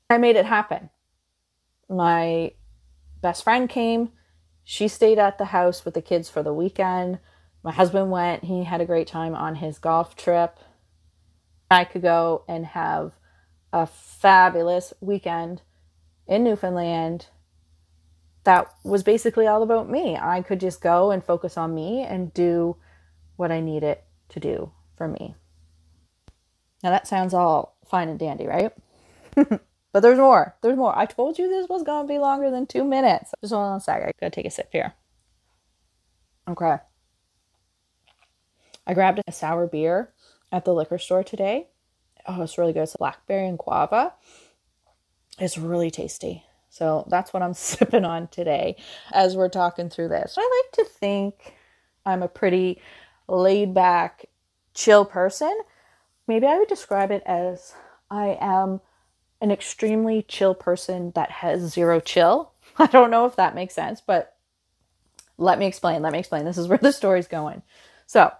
I 0.10 0.18
made 0.18 0.36
it 0.36 0.46
happen. 0.46 0.90
My 1.90 2.54
best 3.24 3.44
friend 3.44 3.68
came. 3.68 4.12
She 4.64 4.88
stayed 4.88 5.18
at 5.18 5.40
the 5.40 5.46
house 5.46 5.84
with 5.84 5.96
the 5.96 6.02
kids 6.02 6.30
for 6.30 6.44
the 6.44 6.54
weekend. 6.54 7.18
My 7.64 7.72
husband 7.72 8.12
went. 8.12 8.44
He 8.44 8.66
had 8.66 8.82
a 8.82 8.86
great 8.86 9.08
time 9.08 9.34
on 9.34 9.56
his 9.56 9.80
golf 9.80 10.16
trip. 10.16 10.60
I 11.72 11.86
could 11.86 12.04
go 12.04 12.44
and 12.48 12.68
have 12.68 13.14
a 13.72 13.88
fabulous 13.88 14.94
weekend 15.02 15.62
in 16.28 16.44
Newfoundland 16.44 17.28
that 18.44 18.72
was 18.84 19.04
basically 19.04 19.48
all 19.48 19.64
about 19.64 19.90
me. 19.90 20.18
I 20.18 20.42
could 20.42 20.60
just 20.60 20.82
go 20.82 21.10
and 21.10 21.24
focus 21.24 21.58
on 21.58 21.74
me 21.74 22.02
and 22.02 22.34
do 22.34 22.76
what 23.38 23.52
I 23.52 23.62
needed 23.62 24.00
to 24.30 24.40
do 24.40 24.72
for 24.98 25.08
me. 25.08 25.36
Now 26.84 26.90
that 26.90 27.08
sounds 27.08 27.34
all 27.34 27.78
fine 27.86 28.10
and 28.10 28.20
dandy, 28.20 28.46
right? 28.46 28.74
but 29.94 30.02
there's 30.02 30.18
more. 30.18 30.56
There's 30.62 30.76
more. 30.76 30.98
I 30.98 31.06
told 31.06 31.38
you 31.38 31.48
this 31.48 31.70
was 31.70 31.84
to 31.84 32.06
be 32.08 32.18
longer 32.18 32.50
than 32.50 32.66
two 32.66 32.84
minutes. 32.84 33.32
Just 33.42 33.54
hold 33.54 33.64
on 33.64 33.78
a 33.78 33.80
second. 33.80 34.10
I 34.10 34.12
gotta 34.20 34.32
take 34.32 34.48
a 34.48 34.50
sip 34.50 34.70
here. 34.72 34.96
Okay. 36.50 36.78
I 38.86 38.94
grabbed 38.94 39.22
a 39.26 39.32
sour 39.32 39.68
beer 39.68 40.12
at 40.52 40.66
the 40.66 40.74
liquor 40.74 40.98
store 40.98 41.24
today. 41.24 41.68
Oh, 42.28 42.42
it's 42.42 42.58
really 42.58 42.74
good. 42.74 42.84
It's 42.84 42.96
blackberry 42.96 43.48
and 43.48 43.58
guava. 43.58 44.14
It's 45.40 45.58
really 45.58 45.92
tasty. 45.92 46.44
So 46.70 47.06
that's 47.08 47.32
what 47.32 47.44
I'm 47.44 47.54
sipping 47.54 48.04
on 48.04 48.28
today 48.28 48.78
as 49.12 49.38
we're 49.38 49.48
talking 49.48 49.90
through 49.90 50.10
this. 50.10 50.36
I 50.38 50.64
like 50.64 50.72
to 50.74 50.92
think 50.92 51.54
I'm 52.04 52.24
a 52.24 52.28
pretty 52.28 52.82
laid 53.28 53.76
back, 53.76 54.26
chill 54.74 55.06
person. 55.06 55.56
Maybe 56.28 56.48
I 56.48 56.58
would 56.58 56.68
describe 56.68 57.12
it 57.12 57.22
as 57.28 57.74
I 58.10 58.38
am 58.42 58.82
an 59.44 59.52
extremely 59.52 60.24
chill 60.24 60.56
person 60.56 61.12
that 61.16 61.30
has 61.30 61.62
zero 61.72 62.00
chill. 62.00 62.54
I 62.78 62.88
don't 62.88 63.12
know 63.12 63.26
if 63.26 63.36
that 63.36 63.54
makes 63.54 63.76
sense, 63.76 64.02
but 64.02 64.36
let 65.38 65.60
me 65.60 65.68
explain. 65.68 66.02
Let 66.02 66.14
me 66.14 66.20
explain. 66.20 66.46
This 66.46 66.58
is 66.58 66.68
where 66.68 66.78
the 66.80 66.94
story's 66.94 67.28
going. 67.28 67.62
So, 68.08 68.32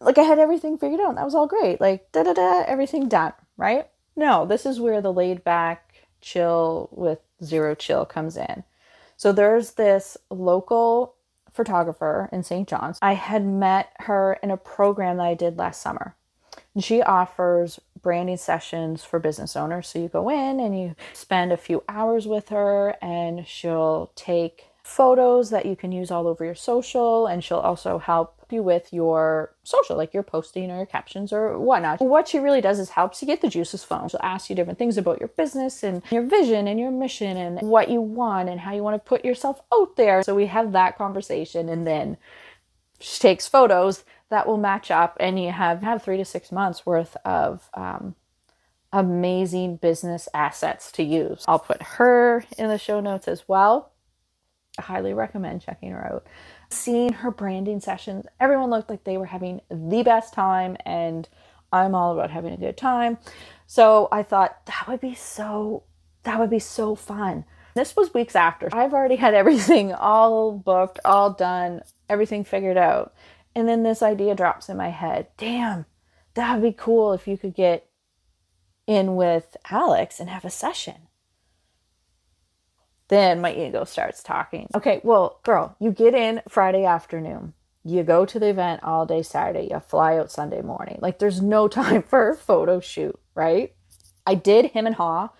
like, 0.00 0.18
I 0.18 0.22
had 0.22 0.40
everything 0.40 0.76
figured 0.78 1.00
out. 1.00 1.14
That 1.14 1.24
was 1.24 1.34
all 1.34 1.46
great. 1.46 1.80
Like, 1.80 2.10
da 2.10 2.24
da 2.24 2.32
da, 2.34 2.64
everything 2.66 3.08
done, 3.08 3.32
right? 3.56 3.86
No, 4.16 4.44
this 4.44 4.66
is 4.66 4.80
where 4.80 5.00
the 5.00 5.12
laid 5.12 5.44
back, 5.44 6.02
chill 6.20 6.88
with 6.92 7.20
zero 7.42 7.74
chill 7.76 8.04
comes 8.04 8.36
in. 8.36 8.64
So 9.16 9.32
there's 9.32 9.72
this 9.72 10.16
local 10.28 11.14
photographer 11.52 12.28
in 12.32 12.42
St. 12.42 12.68
John's. 12.68 12.98
I 13.00 13.14
had 13.14 13.46
met 13.46 13.90
her 14.00 14.38
in 14.42 14.50
a 14.50 14.56
program 14.56 15.18
that 15.18 15.26
I 15.26 15.34
did 15.34 15.56
last 15.56 15.80
summer. 15.80 16.16
And 16.74 16.82
she 16.82 17.00
offers 17.00 17.78
branding 18.02 18.36
sessions 18.36 19.04
for 19.04 19.18
business 19.18 19.56
owners. 19.56 19.88
So 19.88 19.98
you 19.98 20.08
go 20.08 20.28
in 20.28 20.60
and 20.60 20.78
you 20.78 20.96
spend 21.12 21.52
a 21.52 21.56
few 21.56 21.82
hours 21.88 22.26
with 22.26 22.48
her, 22.50 22.96
and 23.02 23.46
she'll 23.46 24.12
take 24.14 24.64
photos 24.82 25.50
that 25.50 25.66
you 25.66 25.76
can 25.76 25.92
use 25.92 26.10
all 26.10 26.26
over 26.26 26.44
your 26.44 26.54
social, 26.54 27.26
and 27.26 27.44
she'll 27.44 27.58
also 27.58 27.98
help 27.98 28.36
you 28.50 28.62
with 28.62 28.92
your 28.92 29.54
social, 29.62 29.96
like 29.96 30.12
your 30.12 30.24
posting 30.24 30.70
or 30.72 30.78
your 30.78 30.86
captions 30.86 31.32
or 31.32 31.56
whatnot. 31.56 32.00
What 32.00 32.26
she 32.26 32.38
really 32.38 32.60
does 32.60 32.80
is 32.80 32.90
helps 32.90 33.22
you 33.22 33.26
get 33.26 33.42
the 33.42 33.48
juices 33.48 33.84
flowing. 33.84 34.08
She'll 34.08 34.18
ask 34.24 34.50
you 34.50 34.56
different 34.56 34.78
things 34.78 34.98
about 34.98 35.20
your 35.20 35.28
business 35.28 35.84
and 35.84 36.02
your 36.10 36.22
vision 36.22 36.66
and 36.66 36.80
your 36.80 36.90
mission 36.90 37.36
and 37.36 37.60
what 37.60 37.88
you 37.88 38.00
want 38.00 38.48
and 38.48 38.58
how 38.58 38.72
you 38.72 38.82
want 38.82 38.96
to 38.96 39.08
put 39.08 39.24
yourself 39.24 39.60
out 39.72 39.94
there. 39.94 40.24
So 40.24 40.34
we 40.34 40.46
have 40.46 40.72
that 40.72 40.98
conversation, 40.98 41.68
and 41.68 41.86
then 41.86 42.16
she 42.98 43.20
takes 43.20 43.46
photos 43.46 44.04
that 44.30 44.46
will 44.46 44.56
match 44.58 44.90
up, 44.90 45.16
and 45.20 45.42
you 45.42 45.52
have 45.52 45.82
have 45.82 46.02
three 46.02 46.16
to 46.16 46.24
six 46.24 46.52
months 46.52 46.86
worth 46.86 47.16
of 47.24 47.68
um, 47.74 48.14
amazing 48.92 49.76
business 49.76 50.28
assets 50.34 50.90
to 50.92 51.02
use. 51.02 51.44
I'll 51.48 51.58
put 51.58 51.82
her 51.82 52.44
in 52.58 52.68
the 52.68 52.78
show 52.78 53.00
notes 53.00 53.28
as 53.28 53.48
well. 53.48 53.92
I 54.78 54.82
highly 54.82 55.12
recommend 55.14 55.62
checking 55.62 55.92
her 55.92 56.06
out. 56.14 56.26
Seeing 56.70 57.12
her 57.12 57.30
branding 57.30 57.80
sessions, 57.80 58.26
everyone 58.38 58.70
looked 58.70 58.90
like 58.90 59.04
they 59.04 59.18
were 59.18 59.26
having 59.26 59.60
the 59.70 60.02
best 60.02 60.32
time, 60.32 60.76
and 60.86 61.28
I'm 61.72 61.94
all 61.94 62.12
about 62.12 62.30
having 62.30 62.52
a 62.52 62.56
good 62.56 62.76
time. 62.76 63.18
So 63.66 64.08
I 64.10 64.22
thought 64.22 64.66
that 64.66 64.86
would 64.88 65.00
be 65.00 65.14
so 65.14 65.84
that 66.24 66.38
would 66.38 66.50
be 66.50 66.58
so 66.58 66.94
fun. 66.94 67.44
This 67.74 67.96
was 67.96 68.12
weeks 68.12 68.36
after. 68.36 68.68
I've 68.72 68.94
already 68.94 69.16
had 69.16 69.34
everything 69.42 69.92
all 69.92 70.52
booked, 70.52 71.00
all 71.04 71.32
done, 71.32 71.82
everything 72.08 72.44
figured 72.44 72.76
out. 72.76 73.14
And 73.54 73.68
then 73.68 73.82
this 73.82 74.02
idea 74.02 74.34
drops 74.34 74.68
in 74.68 74.76
my 74.76 74.90
head. 74.90 75.28
Damn, 75.36 75.86
that 76.34 76.54
would 76.54 76.62
be 76.62 76.76
cool 76.76 77.12
if 77.12 77.26
you 77.26 77.36
could 77.36 77.54
get 77.54 77.88
in 78.86 79.16
with 79.16 79.56
Alex 79.70 80.20
and 80.20 80.30
have 80.30 80.44
a 80.44 80.50
session. 80.50 81.08
Then 83.08 83.40
my 83.40 83.52
ego 83.52 83.84
starts 83.84 84.22
talking. 84.22 84.68
Okay, 84.74 85.00
well, 85.02 85.40
girl, 85.42 85.76
you 85.80 85.90
get 85.90 86.14
in 86.14 86.42
Friday 86.48 86.84
afternoon. 86.84 87.54
You 87.82 88.04
go 88.04 88.24
to 88.24 88.38
the 88.38 88.48
event 88.48 88.84
all 88.84 89.04
day 89.04 89.22
Saturday. 89.22 89.68
You 89.70 89.80
fly 89.80 90.16
out 90.16 90.30
Sunday 90.30 90.62
morning. 90.62 90.98
Like, 91.00 91.18
there's 91.18 91.42
no 91.42 91.66
time 91.68 92.02
for 92.02 92.30
a 92.30 92.36
photo 92.36 92.78
shoot, 92.78 93.18
right? 93.34 93.74
I 94.26 94.34
did 94.34 94.66
him 94.66 94.86
and 94.86 94.94
Ha 94.94 95.30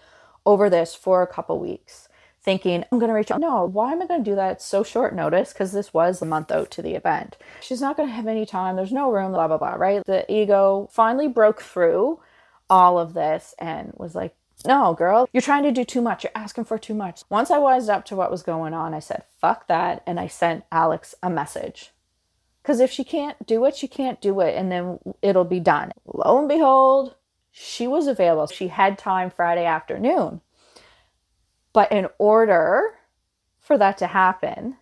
over 0.44 0.68
this 0.68 0.94
for 0.94 1.22
a 1.22 1.26
couple 1.26 1.58
weeks, 1.58 2.08
thinking, 2.42 2.84
I'm 2.90 2.98
going 2.98 3.08
to 3.08 3.14
reach 3.14 3.30
out. 3.30 3.40
No, 3.40 3.64
why 3.64 3.92
am 3.92 4.02
I 4.02 4.06
going 4.06 4.24
to 4.24 4.30
do 4.30 4.36
that? 4.36 4.52
It's 4.52 4.64
so 4.64 4.82
short 4.82 5.14
notice 5.14 5.52
because 5.52 5.72
this 5.72 5.92
was 5.92 6.22
a 6.22 6.26
month 6.26 6.50
out 6.50 6.70
to 6.72 6.82
the 6.82 6.94
event. 6.94 7.36
She's 7.60 7.80
not 7.80 7.96
going 7.96 8.08
to 8.08 8.14
have 8.14 8.26
any 8.26 8.46
time. 8.46 8.76
There's 8.76 8.92
no 8.92 9.12
room, 9.12 9.32
blah, 9.32 9.48
blah, 9.48 9.58
blah, 9.58 9.74
right? 9.74 10.04
The 10.04 10.30
ego 10.32 10.88
finally 10.92 11.28
broke 11.28 11.60
through 11.60 12.20
all 12.68 12.98
of 12.98 13.14
this 13.14 13.54
and 13.58 13.92
was 13.96 14.14
like, 14.14 14.34
no, 14.66 14.94
girl, 14.94 15.28
you're 15.32 15.40
trying 15.40 15.62
to 15.64 15.72
do 15.72 15.84
too 15.84 16.02
much. 16.02 16.24
You're 16.24 16.32
asking 16.34 16.64
for 16.64 16.78
too 16.78 16.94
much. 16.94 17.22
Once 17.30 17.50
I 17.50 17.58
wised 17.58 17.88
up 17.88 18.04
to 18.06 18.16
what 18.16 18.30
was 18.30 18.42
going 18.42 18.74
on, 18.74 18.94
I 18.94 18.98
said, 19.00 19.24
fuck 19.40 19.66
that. 19.68 20.02
And 20.06 20.20
I 20.20 20.26
sent 20.26 20.64
Alex 20.70 21.14
a 21.22 21.30
message. 21.30 21.92
Because 22.62 22.80
if 22.80 22.90
she 22.90 23.04
can't 23.04 23.46
do 23.46 23.64
it, 23.64 23.74
she 23.74 23.88
can't 23.88 24.20
do 24.20 24.40
it. 24.40 24.54
And 24.54 24.70
then 24.70 24.98
it'll 25.22 25.44
be 25.44 25.60
done. 25.60 25.92
Lo 26.06 26.38
and 26.38 26.48
behold, 26.48 27.14
she 27.50 27.86
was 27.86 28.06
available. 28.06 28.48
She 28.48 28.68
had 28.68 28.98
time 28.98 29.30
Friday 29.30 29.64
afternoon. 29.64 30.42
But 31.72 31.92
in 31.92 32.08
order 32.18 32.94
for 33.58 33.78
that 33.78 33.98
to 33.98 34.06
happen, 34.06 34.76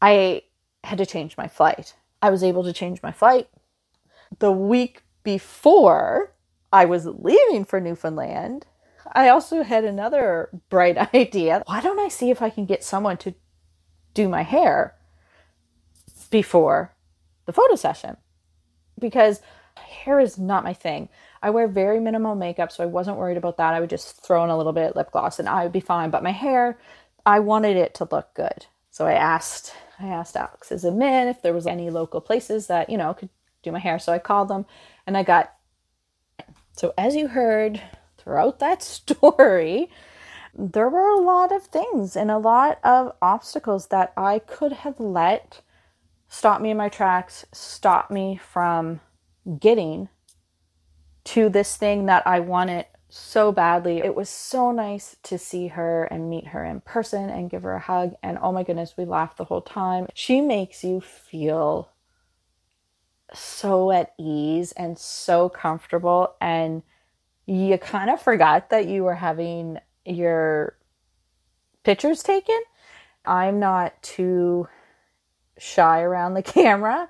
I 0.00 0.42
had 0.84 0.98
to 0.98 1.06
change 1.06 1.36
my 1.36 1.48
flight. 1.48 1.94
I 2.20 2.30
was 2.30 2.42
able 2.42 2.64
to 2.64 2.72
change 2.72 3.02
my 3.02 3.12
flight. 3.12 3.48
The 4.38 4.52
week 4.52 5.02
before, 5.22 6.32
I 6.72 6.84
was 6.84 7.06
leaving 7.06 7.64
for 7.64 7.80
Newfoundland, 7.80 8.66
I 9.14 9.28
also 9.28 9.62
had 9.62 9.84
another 9.84 10.48
bright 10.70 10.96
idea. 11.14 11.62
Why 11.66 11.80
don't 11.80 11.98
I 11.98 12.08
see 12.08 12.30
if 12.30 12.40
I 12.42 12.50
can 12.50 12.66
get 12.66 12.84
someone 12.84 13.16
to 13.18 13.34
do 14.14 14.28
my 14.28 14.42
hair 14.42 14.94
before 16.30 16.94
the 17.46 17.52
photo 17.52 17.74
session? 17.74 18.16
Because 18.98 19.40
hair 19.76 20.20
is 20.20 20.38
not 20.38 20.64
my 20.64 20.72
thing. 20.72 21.08
I 21.42 21.50
wear 21.50 21.66
very 21.68 22.00
minimal 22.00 22.34
makeup, 22.34 22.70
so 22.70 22.82
I 22.82 22.86
wasn't 22.86 23.16
worried 23.16 23.36
about 23.36 23.56
that. 23.56 23.74
I 23.74 23.80
would 23.80 23.90
just 23.90 24.24
throw 24.24 24.44
in 24.44 24.50
a 24.50 24.56
little 24.56 24.72
bit 24.72 24.90
of 24.90 24.96
lip 24.96 25.10
gloss 25.10 25.38
and 25.38 25.48
I 25.48 25.64
would 25.64 25.72
be 25.72 25.80
fine. 25.80 26.10
But 26.10 26.22
my 26.22 26.30
hair, 26.30 26.78
I 27.26 27.40
wanted 27.40 27.76
it 27.76 27.94
to 27.94 28.08
look 28.10 28.34
good. 28.34 28.66
So 28.90 29.06
I 29.06 29.14
asked 29.14 29.74
I 29.98 30.06
asked 30.06 30.36
Alex 30.36 30.72
as 30.72 30.84
a 30.84 30.90
man 30.90 31.28
if 31.28 31.42
there 31.42 31.52
was 31.52 31.66
any 31.66 31.88
local 31.88 32.20
places 32.20 32.66
that, 32.66 32.90
you 32.90 32.98
know, 32.98 33.14
could 33.14 33.28
do 33.62 33.70
my 33.70 33.78
hair. 33.78 33.98
So 33.98 34.12
I 34.12 34.18
called 34.18 34.48
them 34.48 34.66
and 35.06 35.16
I 35.16 35.22
got. 35.22 35.54
So 36.72 36.92
as 36.98 37.14
you 37.14 37.28
heard 37.28 37.80
throughout 38.18 38.58
that 38.58 38.82
story, 38.82 39.90
there 40.54 40.88
were 40.88 41.08
a 41.08 41.20
lot 41.20 41.52
of 41.52 41.64
things 41.64 42.16
and 42.16 42.30
a 42.30 42.38
lot 42.38 42.78
of 42.84 43.12
obstacles 43.22 43.88
that 43.88 44.12
I 44.16 44.40
could 44.40 44.72
have 44.72 44.98
let 44.98 45.62
stop 46.28 46.60
me 46.60 46.70
in 46.70 46.76
my 46.76 46.88
tracks, 46.88 47.44
stop 47.52 48.10
me 48.10 48.36
from 48.36 49.00
getting 49.58 50.08
to 51.24 51.48
this 51.48 51.76
thing 51.76 52.06
that 52.06 52.26
I 52.26 52.40
wanted 52.40 52.86
so 53.08 53.52
badly. 53.52 53.98
It 53.98 54.14
was 54.14 54.28
so 54.28 54.72
nice 54.72 55.16
to 55.24 55.38
see 55.38 55.68
her 55.68 56.04
and 56.04 56.30
meet 56.30 56.48
her 56.48 56.64
in 56.64 56.80
person 56.80 57.28
and 57.28 57.50
give 57.50 57.62
her 57.62 57.74
a 57.74 57.80
hug. 57.80 58.14
And 58.22 58.38
oh 58.40 58.52
my 58.52 58.62
goodness, 58.62 58.94
we 58.96 59.04
laughed 59.04 59.36
the 59.36 59.44
whole 59.44 59.60
time. 59.60 60.06
She 60.14 60.40
makes 60.40 60.82
you 60.82 61.00
feel 61.00 61.90
so 63.34 63.90
at 63.92 64.14
ease 64.18 64.72
and 64.72 64.98
so 64.98 65.48
comfortable. 65.48 66.34
And 66.40 66.82
you 67.46 67.76
kind 67.78 68.08
of 68.10 68.20
forgot 68.20 68.70
that 68.70 68.86
you 68.86 69.04
were 69.04 69.16
having 69.16 69.78
your 70.04 70.76
pictures 71.84 72.22
taken. 72.22 72.60
I'm 73.24 73.60
not 73.60 74.02
too 74.02 74.68
shy 75.58 76.00
around 76.00 76.34
the 76.34 76.42
camera, 76.42 77.08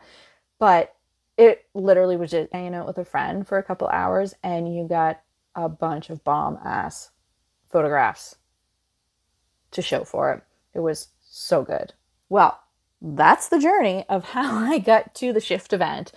but 0.58 0.94
it 1.36 1.66
literally 1.74 2.16
was 2.16 2.30
just 2.30 2.52
hanging 2.52 2.74
out 2.74 2.86
with 2.86 2.98
a 2.98 3.04
friend 3.04 3.46
for 3.46 3.58
a 3.58 3.62
couple 3.62 3.88
hours 3.88 4.34
and 4.42 4.74
you 4.74 4.86
got 4.86 5.20
a 5.54 5.68
bunch 5.68 6.10
of 6.10 6.24
bomb 6.24 6.58
ass 6.64 7.10
photographs 7.70 8.36
to 9.70 9.82
show 9.82 10.04
for 10.04 10.32
it. 10.32 10.42
It 10.74 10.80
was 10.80 11.08
so 11.20 11.62
good. 11.62 11.94
Well, 12.28 12.60
that's 13.00 13.48
the 13.48 13.58
journey 13.58 14.04
of 14.08 14.24
how 14.30 14.56
I 14.56 14.78
got 14.78 15.14
to 15.16 15.32
the 15.32 15.40
shift 15.40 15.72
event. 15.72 16.12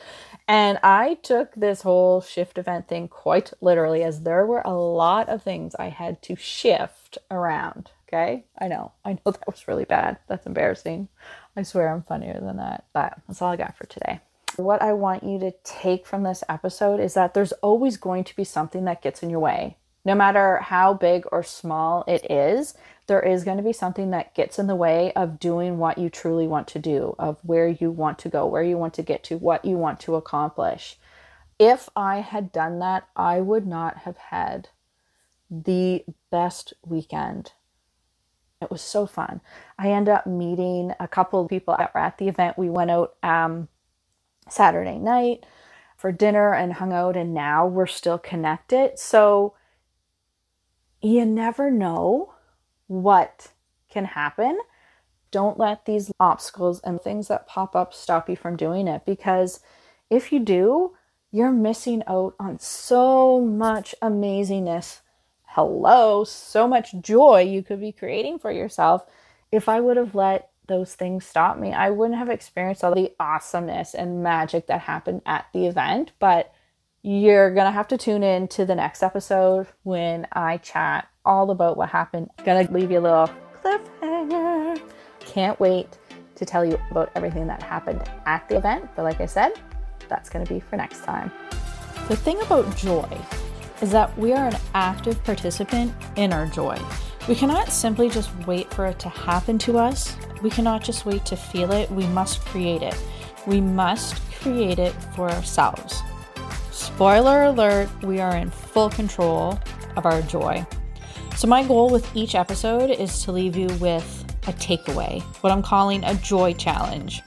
And 0.47 0.77
I 0.83 1.15
took 1.15 1.55
this 1.55 1.81
whole 1.81 2.21
shift 2.21 2.59
event 2.59 2.87
thing 2.87 3.07
quite 3.07 3.51
literally, 3.61 4.03
as 4.03 4.21
there 4.21 4.45
were 4.45 4.61
a 4.63 4.75
lot 4.75 5.27
of 5.27 5.41
things 5.41 5.73
I 5.75 5.89
had 5.89 6.21
to 6.23 6.35
shift 6.35 7.17
around. 7.31 7.91
Okay. 8.07 8.45
I 8.59 8.67
know. 8.67 8.91
I 9.03 9.13
know 9.13 9.19
that 9.31 9.47
was 9.47 9.67
really 9.67 9.85
bad. 9.85 10.19
That's 10.27 10.45
embarrassing. 10.45 11.07
I 11.57 11.63
swear 11.63 11.89
I'm 11.89 12.03
funnier 12.03 12.39
than 12.39 12.57
that. 12.57 12.85
But 12.93 13.17
that's 13.27 13.41
all 13.41 13.51
I 13.51 13.55
got 13.55 13.75
for 13.75 13.87
today. 13.87 14.21
What 14.57 14.81
I 14.81 14.93
want 14.93 15.23
you 15.23 15.37
to 15.39 15.51
take 15.63 16.05
from 16.05 16.23
this 16.23 16.43
episode 16.47 16.99
is 16.99 17.13
that 17.15 17.33
there's 17.33 17.51
always 17.53 17.97
going 17.97 18.23
to 18.23 18.35
be 18.35 18.43
something 18.43 18.85
that 18.85 19.01
gets 19.01 19.21
in 19.21 19.29
your 19.29 19.39
way. 19.39 19.77
No 20.05 20.15
matter 20.15 20.57
how 20.57 20.93
big 20.93 21.25
or 21.31 21.43
small 21.43 22.03
it 22.07 22.29
is, 22.29 22.75
there 23.07 23.21
is 23.21 23.43
going 23.43 23.57
to 23.57 23.63
be 23.63 23.73
something 23.73 24.11
that 24.11 24.33
gets 24.33 24.57
in 24.57 24.67
the 24.67 24.75
way 24.75 25.11
of 25.13 25.39
doing 25.39 25.77
what 25.77 25.97
you 25.97 26.09
truly 26.09 26.47
want 26.47 26.67
to 26.69 26.79
do, 26.79 27.15
of 27.19 27.37
where 27.43 27.67
you 27.67 27.91
want 27.91 28.19
to 28.19 28.29
go, 28.29 28.45
where 28.45 28.63
you 28.63 28.77
want 28.77 28.93
to 28.95 29.03
get 29.03 29.23
to, 29.25 29.37
what 29.37 29.65
you 29.65 29.77
want 29.77 29.99
to 30.01 30.15
accomplish. 30.15 30.97
If 31.59 31.89
I 31.95 32.17
had 32.17 32.51
done 32.51 32.79
that, 32.79 33.07
I 33.15 33.41
would 33.41 33.65
not 33.65 33.97
have 33.99 34.17
had 34.17 34.69
the 35.49 36.05
best 36.31 36.73
weekend. 36.85 37.53
It 38.61 38.71
was 38.71 38.81
so 38.81 39.05
fun. 39.05 39.41
I 39.77 39.89
ended 39.89 40.13
up 40.13 40.25
meeting 40.25 40.93
a 40.99 41.07
couple 41.07 41.41
of 41.41 41.49
people 41.49 41.75
that 41.77 41.93
were 41.93 42.01
at 42.01 42.17
the 42.17 42.27
event. 42.27 42.57
We 42.57 42.69
went 42.69 42.91
out 42.91 43.15
um, 43.21 43.67
Saturday 44.49 44.97
night 44.97 45.45
for 45.97 46.11
dinner 46.11 46.53
and 46.53 46.73
hung 46.73 46.93
out, 46.93 47.15
and 47.15 47.33
now 47.33 47.65
we're 47.65 47.87
still 47.87 48.17
connected. 48.17 48.99
So 48.99 49.53
you 51.01 51.25
never 51.25 51.71
know 51.71 52.33
what 52.87 53.51
can 53.89 54.05
happen. 54.05 54.59
Don't 55.31 55.59
let 55.59 55.85
these 55.85 56.11
obstacles 56.19 56.79
and 56.81 57.01
things 57.01 57.27
that 57.27 57.47
pop 57.47 57.75
up 57.75 57.93
stop 57.93 58.29
you 58.29 58.35
from 58.35 58.55
doing 58.55 58.87
it 58.87 59.05
because 59.05 59.59
if 60.09 60.31
you 60.31 60.39
do, 60.39 60.95
you're 61.31 61.51
missing 61.51 62.03
out 62.07 62.35
on 62.39 62.59
so 62.59 63.41
much 63.41 63.93
amazingness. 64.01 65.01
Hello, 65.43 66.23
so 66.23 66.67
much 66.67 66.93
joy 67.01 67.41
you 67.41 67.63
could 67.63 67.79
be 67.79 67.91
creating 67.91 68.39
for 68.39 68.51
yourself. 68.51 69.05
If 69.51 69.67
I 69.67 69.79
would 69.79 69.97
have 69.97 70.15
let 70.15 70.51
those 70.67 70.95
things 70.95 71.25
stop 71.25 71.57
me. 71.57 71.73
I 71.73 71.89
wouldn't 71.89 72.17
have 72.17 72.29
experienced 72.29 72.83
all 72.83 72.93
the 72.93 73.11
awesomeness 73.19 73.93
and 73.93 74.23
magic 74.23 74.67
that 74.67 74.81
happened 74.81 75.21
at 75.25 75.45
the 75.53 75.67
event, 75.67 76.11
but 76.19 76.53
you're 77.01 77.53
going 77.53 77.65
to 77.65 77.71
have 77.71 77.87
to 77.89 77.97
tune 77.97 78.23
in 78.23 78.47
to 78.49 78.65
the 78.65 78.75
next 78.75 79.03
episode 79.03 79.67
when 79.83 80.27
I 80.31 80.57
chat 80.57 81.07
all 81.23 81.51
about 81.51 81.77
what 81.77 81.89
happened. 81.89 82.29
Gonna 82.43 82.67
leave 82.71 82.91
you 82.91 82.99
a 82.99 83.01
little 83.01 83.29
cliffhanger. 83.61 84.81
Can't 85.19 85.59
wait 85.59 85.97
to 86.35 86.45
tell 86.45 86.65
you 86.65 86.79
about 86.91 87.11
everything 87.15 87.47
that 87.47 87.61
happened 87.63 88.03
at 88.25 88.47
the 88.49 88.57
event, 88.57 88.89
but 88.95 89.03
like 89.03 89.21
I 89.21 89.25
said, 89.25 89.53
that's 90.07 90.29
going 90.29 90.45
to 90.45 90.53
be 90.53 90.59
for 90.59 90.75
next 90.75 91.03
time. 91.03 91.31
The 92.07 92.15
thing 92.15 92.39
about 92.41 92.75
joy 92.75 93.09
is 93.81 93.91
that 93.91 94.15
we 94.17 94.33
are 94.33 94.47
an 94.47 94.57
active 94.73 95.23
participant 95.23 95.93
in 96.15 96.31
our 96.33 96.45
joy. 96.47 96.79
We 97.27 97.33
cannot 97.33 97.71
simply 97.71 98.07
just 98.07 98.29
wait 98.45 98.71
for 98.71 98.85
it 98.85 98.99
to 98.99 99.09
happen 99.09 99.57
to 99.59 99.79
us. 99.79 100.15
We 100.43 100.51
cannot 100.51 100.83
just 100.83 101.07
wait 101.07 101.25
to 101.25 101.35
feel 101.35 101.71
it. 101.71 101.89
We 101.89 102.05
must 102.07 102.41
create 102.41 102.83
it. 102.83 102.95
We 103.47 103.61
must 103.61 104.21
create 104.41 104.77
it 104.77 104.91
for 105.15 105.31
ourselves. 105.31 106.03
Spoiler 106.69 107.45
alert, 107.45 107.89
we 108.03 108.19
are 108.19 108.37
in 108.37 108.51
full 108.51 108.91
control 108.91 109.59
of 109.95 110.05
our 110.05 110.21
joy. 110.23 110.63
So, 111.35 111.47
my 111.47 111.63
goal 111.63 111.89
with 111.89 112.15
each 112.15 112.35
episode 112.35 112.91
is 112.91 113.23
to 113.23 113.31
leave 113.31 113.55
you 113.55 113.67
with 113.79 114.23
a 114.47 114.53
takeaway, 114.53 115.23
what 115.41 115.51
I'm 115.51 115.63
calling 115.63 116.03
a 116.03 116.13
joy 116.15 116.53
challenge. 116.53 117.23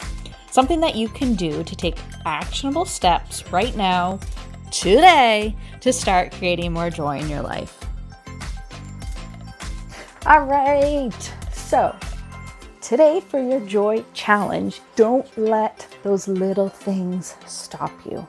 Something 0.52 0.78
that 0.80 0.94
you 0.94 1.08
can 1.08 1.34
do 1.34 1.64
to 1.64 1.76
take 1.76 1.98
actionable 2.24 2.84
steps 2.84 3.50
right 3.50 3.76
now, 3.76 4.20
today, 4.70 5.56
to 5.80 5.92
start 5.92 6.30
creating 6.32 6.72
more 6.72 6.88
joy 6.88 7.18
in 7.18 7.28
your 7.28 7.42
life. 7.42 7.77
All 10.28 10.44
right. 10.44 11.32
So, 11.54 11.96
today 12.82 13.18
for 13.18 13.40
your 13.40 13.60
joy 13.60 14.04
challenge, 14.12 14.82
don't 14.94 15.26
let 15.38 15.88
those 16.02 16.28
little 16.28 16.68
things 16.68 17.34
stop 17.46 17.92
you. 18.04 18.28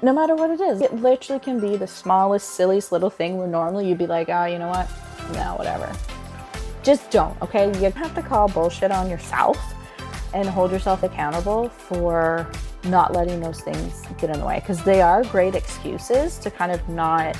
No 0.00 0.14
matter 0.14 0.34
what 0.34 0.48
it 0.48 0.62
is, 0.62 0.80
it 0.80 0.94
literally 0.94 1.40
can 1.40 1.60
be 1.60 1.76
the 1.76 1.86
smallest, 1.86 2.54
silliest 2.54 2.90
little 2.90 3.10
thing 3.10 3.36
where 3.36 3.48
normally 3.48 3.86
you'd 3.86 3.98
be 3.98 4.06
like, 4.06 4.30
oh, 4.30 4.46
you 4.46 4.58
know 4.58 4.70
what? 4.70 4.88
No, 5.34 5.56
whatever. 5.56 5.94
Just 6.82 7.10
don't, 7.10 7.38
okay? 7.42 7.66
You 7.78 7.90
have 7.90 8.14
to 8.14 8.22
call 8.22 8.48
bullshit 8.48 8.90
on 8.90 9.10
yourself 9.10 9.58
and 10.32 10.48
hold 10.48 10.70
yourself 10.70 11.02
accountable 11.02 11.68
for 11.68 12.50
not 12.84 13.12
letting 13.12 13.40
those 13.40 13.60
things 13.60 14.04
get 14.16 14.30
in 14.30 14.40
the 14.40 14.46
way 14.46 14.60
because 14.60 14.82
they 14.84 15.02
are 15.02 15.22
great 15.24 15.54
excuses 15.54 16.38
to 16.38 16.50
kind 16.50 16.72
of 16.72 16.88
not 16.88 17.36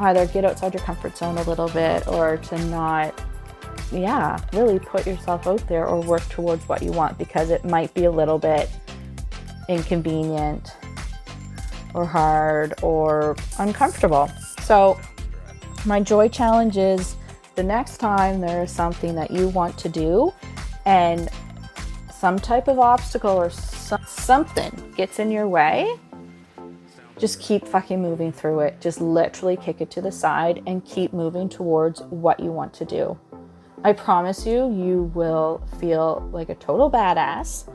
either 0.00 0.26
get 0.26 0.44
outside 0.44 0.74
your 0.74 0.82
comfort 0.82 1.16
zone 1.16 1.38
a 1.38 1.42
little 1.42 1.68
bit 1.68 2.06
or 2.08 2.36
to 2.36 2.64
not 2.66 3.22
yeah 3.92 4.38
really 4.52 4.78
put 4.78 5.06
yourself 5.06 5.46
out 5.46 5.66
there 5.68 5.86
or 5.86 6.00
work 6.00 6.26
towards 6.28 6.66
what 6.68 6.82
you 6.82 6.90
want 6.90 7.16
because 7.18 7.50
it 7.50 7.64
might 7.64 7.92
be 7.94 8.04
a 8.04 8.10
little 8.10 8.38
bit 8.38 8.68
inconvenient 9.68 10.76
or 11.94 12.04
hard 12.04 12.74
or 12.82 13.36
uncomfortable. 13.58 14.30
So 14.62 14.98
my 15.86 16.00
joy 16.00 16.28
challenge 16.28 16.76
is 16.76 17.16
the 17.54 17.62
next 17.62 17.98
time 17.98 18.40
there 18.40 18.64
is 18.64 18.72
something 18.72 19.14
that 19.14 19.30
you 19.30 19.48
want 19.48 19.78
to 19.78 19.88
do 19.88 20.32
and 20.86 21.28
some 22.12 22.38
type 22.38 22.68
of 22.68 22.78
obstacle 22.78 23.30
or 23.30 23.50
something 23.50 24.92
gets 24.96 25.18
in 25.18 25.30
your 25.30 25.46
way 25.46 25.98
just 27.18 27.40
keep 27.40 27.66
fucking 27.66 28.00
moving 28.00 28.32
through 28.32 28.60
it. 28.60 28.80
Just 28.80 29.00
literally 29.00 29.56
kick 29.56 29.80
it 29.80 29.90
to 29.92 30.00
the 30.00 30.12
side 30.12 30.62
and 30.66 30.84
keep 30.84 31.12
moving 31.12 31.48
towards 31.48 32.02
what 32.02 32.40
you 32.40 32.50
want 32.50 32.72
to 32.74 32.84
do. 32.84 33.18
I 33.84 33.92
promise 33.92 34.46
you, 34.46 34.72
you 34.72 35.10
will 35.14 35.62
feel 35.78 36.28
like 36.32 36.48
a 36.48 36.54
total 36.54 36.90
badass 36.90 37.68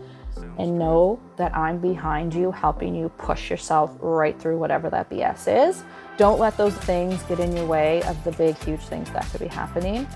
and 0.58 0.78
know 0.78 1.19
that 1.38 1.56
I'm 1.56 1.80
behind 1.80 2.34
you, 2.34 2.52
helping 2.52 2.95
you 2.95 3.10
push 3.17 3.49
yourself 3.49 3.95
right 3.99 4.39
through 4.39 4.58
whatever 4.58 4.89
that 4.89 5.10
BS 5.10 5.69
is. 5.69 5.84
Don't 6.17 6.39
let 6.39 6.58
those 6.58 6.73
things 6.73 7.21
get 7.23 7.39
in 7.39 7.56
your 7.56 7.65
way 7.65 8.02
of 8.04 8.21
the 8.23 8.32
big, 8.34 8.58
huge 8.63 8.82
things 8.82 9.10
that 9.12 9.30
could 9.32 9.39
be 9.39 9.47
happening. 9.47 10.08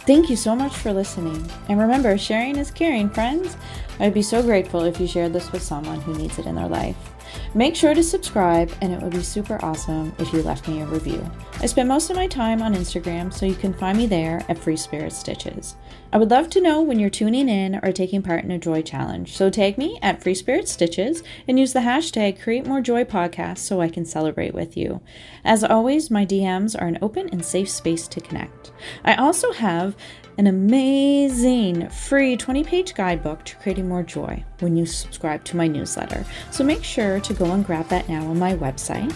Thank 0.00 0.28
you 0.28 0.36
so 0.36 0.56
much 0.56 0.76
for 0.76 0.92
listening. 0.92 1.48
And 1.68 1.78
remember, 1.78 2.18
sharing 2.18 2.56
is 2.56 2.72
caring, 2.72 3.08
friends. 3.08 3.56
I'd 4.00 4.12
be 4.12 4.22
so 4.22 4.42
grateful 4.42 4.82
if 4.82 4.98
you 4.98 5.06
shared 5.06 5.32
this 5.32 5.52
with 5.52 5.62
someone 5.62 6.00
who 6.00 6.14
needs 6.14 6.38
it 6.40 6.46
in 6.46 6.56
their 6.56 6.68
life. 6.68 7.11
Make 7.54 7.76
sure 7.76 7.94
to 7.94 8.02
subscribe, 8.02 8.72
and 8.80 8.92
it 8.92 9.00
would 9.00 9.12
be 9.12 9.22
super 9.22 9.62
awesome 9.62 10.14
if 10.18 10.32
you 10.32 10.42
left 10.42 10.68
me 10.68 10.80
a 10.80 10.86
review. 10.86 11.24
I 11.60 11.66
spend 11.66 11.88
most 11.88 12.10
of 12.10 12.16
my 12.16 12.26
time 12.26 12.62
on 12.62 12.74
Instagram, 12.74 13.32
so 13.32 13.46
you 13.46 13.54
can 13.54 13.74
find 13.74 13.98
me 13.98 14.06
there 14.06 14.44
at 14.48 14.58
Free 14.58 14.76
Spirit 14.76 15.12
Stitches. 15.12 15.76
I 16.12 16.18
would 16.18 16.30
love 16.30 16.50
to 16.50 16.60
know 16.60 16.82
when 16.82 16.98
you're 16.98 17.10
tuning 17.10 17.48
in 17.48 17.76
or 17.82 17.92
taking 17.92 18.22
part 18.22 18.44
in 18.44 18.50
a 18.50 18.58
joy 18.58 18.82
challenge, 18.82 19.34
so 19.34 19.48
tag 19.48 19.78
me 19.78 19.98
at 20.02 20.22
Free 20.22 20.34
Spirit 20.34 20.68
Stitches 20.68 21.22
and 21.46 21.58
use 21.58 21.72
the 21.72 21.80
hashtag 21.80 22.40
Create 22.40 22.66
More 22.66 22.80
Joy 22.80 23.04
Podcast 23.04 23.58
so 23.58 23.80
I 23.80 23.88
can 23.88 24.04
celebrate 24.04 24.54
with 24.54 24.76
you. 24.76 25.00
As 25.44 25.64
always, 25.64 26.10
my 26.10 26.26
DMs 26.26 26.80
are 26.80 26.86
an 26.86 26.98
open 27.00 27.28
and 27.30 27.44
safe 27.44 27.68
space 27.68 28.08
to 28.08 28.20
connect. 28.20 28.72
I 29.04 29.14
also 29.14 29.52
have 29.52 29.96
an 30.38 30.46
amazing 30.46 31.88
free 31.90 32.36
20 32.36 32.64
page 32.64 32.94
guidebook 32.94 33.44
to 33.44 33.56
creating 33.56 33.88
more 33.88 34.02
joy 34.02 34.42
when 34.60 34.76
you 34.76 34.86
subscribe 34.86 35.44
to 35.44 35.56
my 35.56 35.66
newsletter. 35.66 36.24
So 36.50 36.64
make 36.64 36.84
sure 36.84 37.20
to 37.20 37.34
go 37.34 37.46
and 37.52 37.64
grab 37.64 37.88
that 37.88 38.08
now 38.08 38.26
on 38.26 38.38
my 38.38 38.54
website 38.54 39.14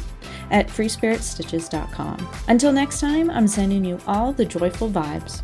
at 0.51 0.69
freespiritstitches.com. 0.69 2.29
Until 2.49 2.73
next 2.73 3.01
time, 3.01 3.31
I'm 3.31 3.49
sending 3.49 3.85
you 3.85 3.99
all 4.07 4.33
the 4.33 4.45
joyful 4.45 4.91
vibes 4.91 5.43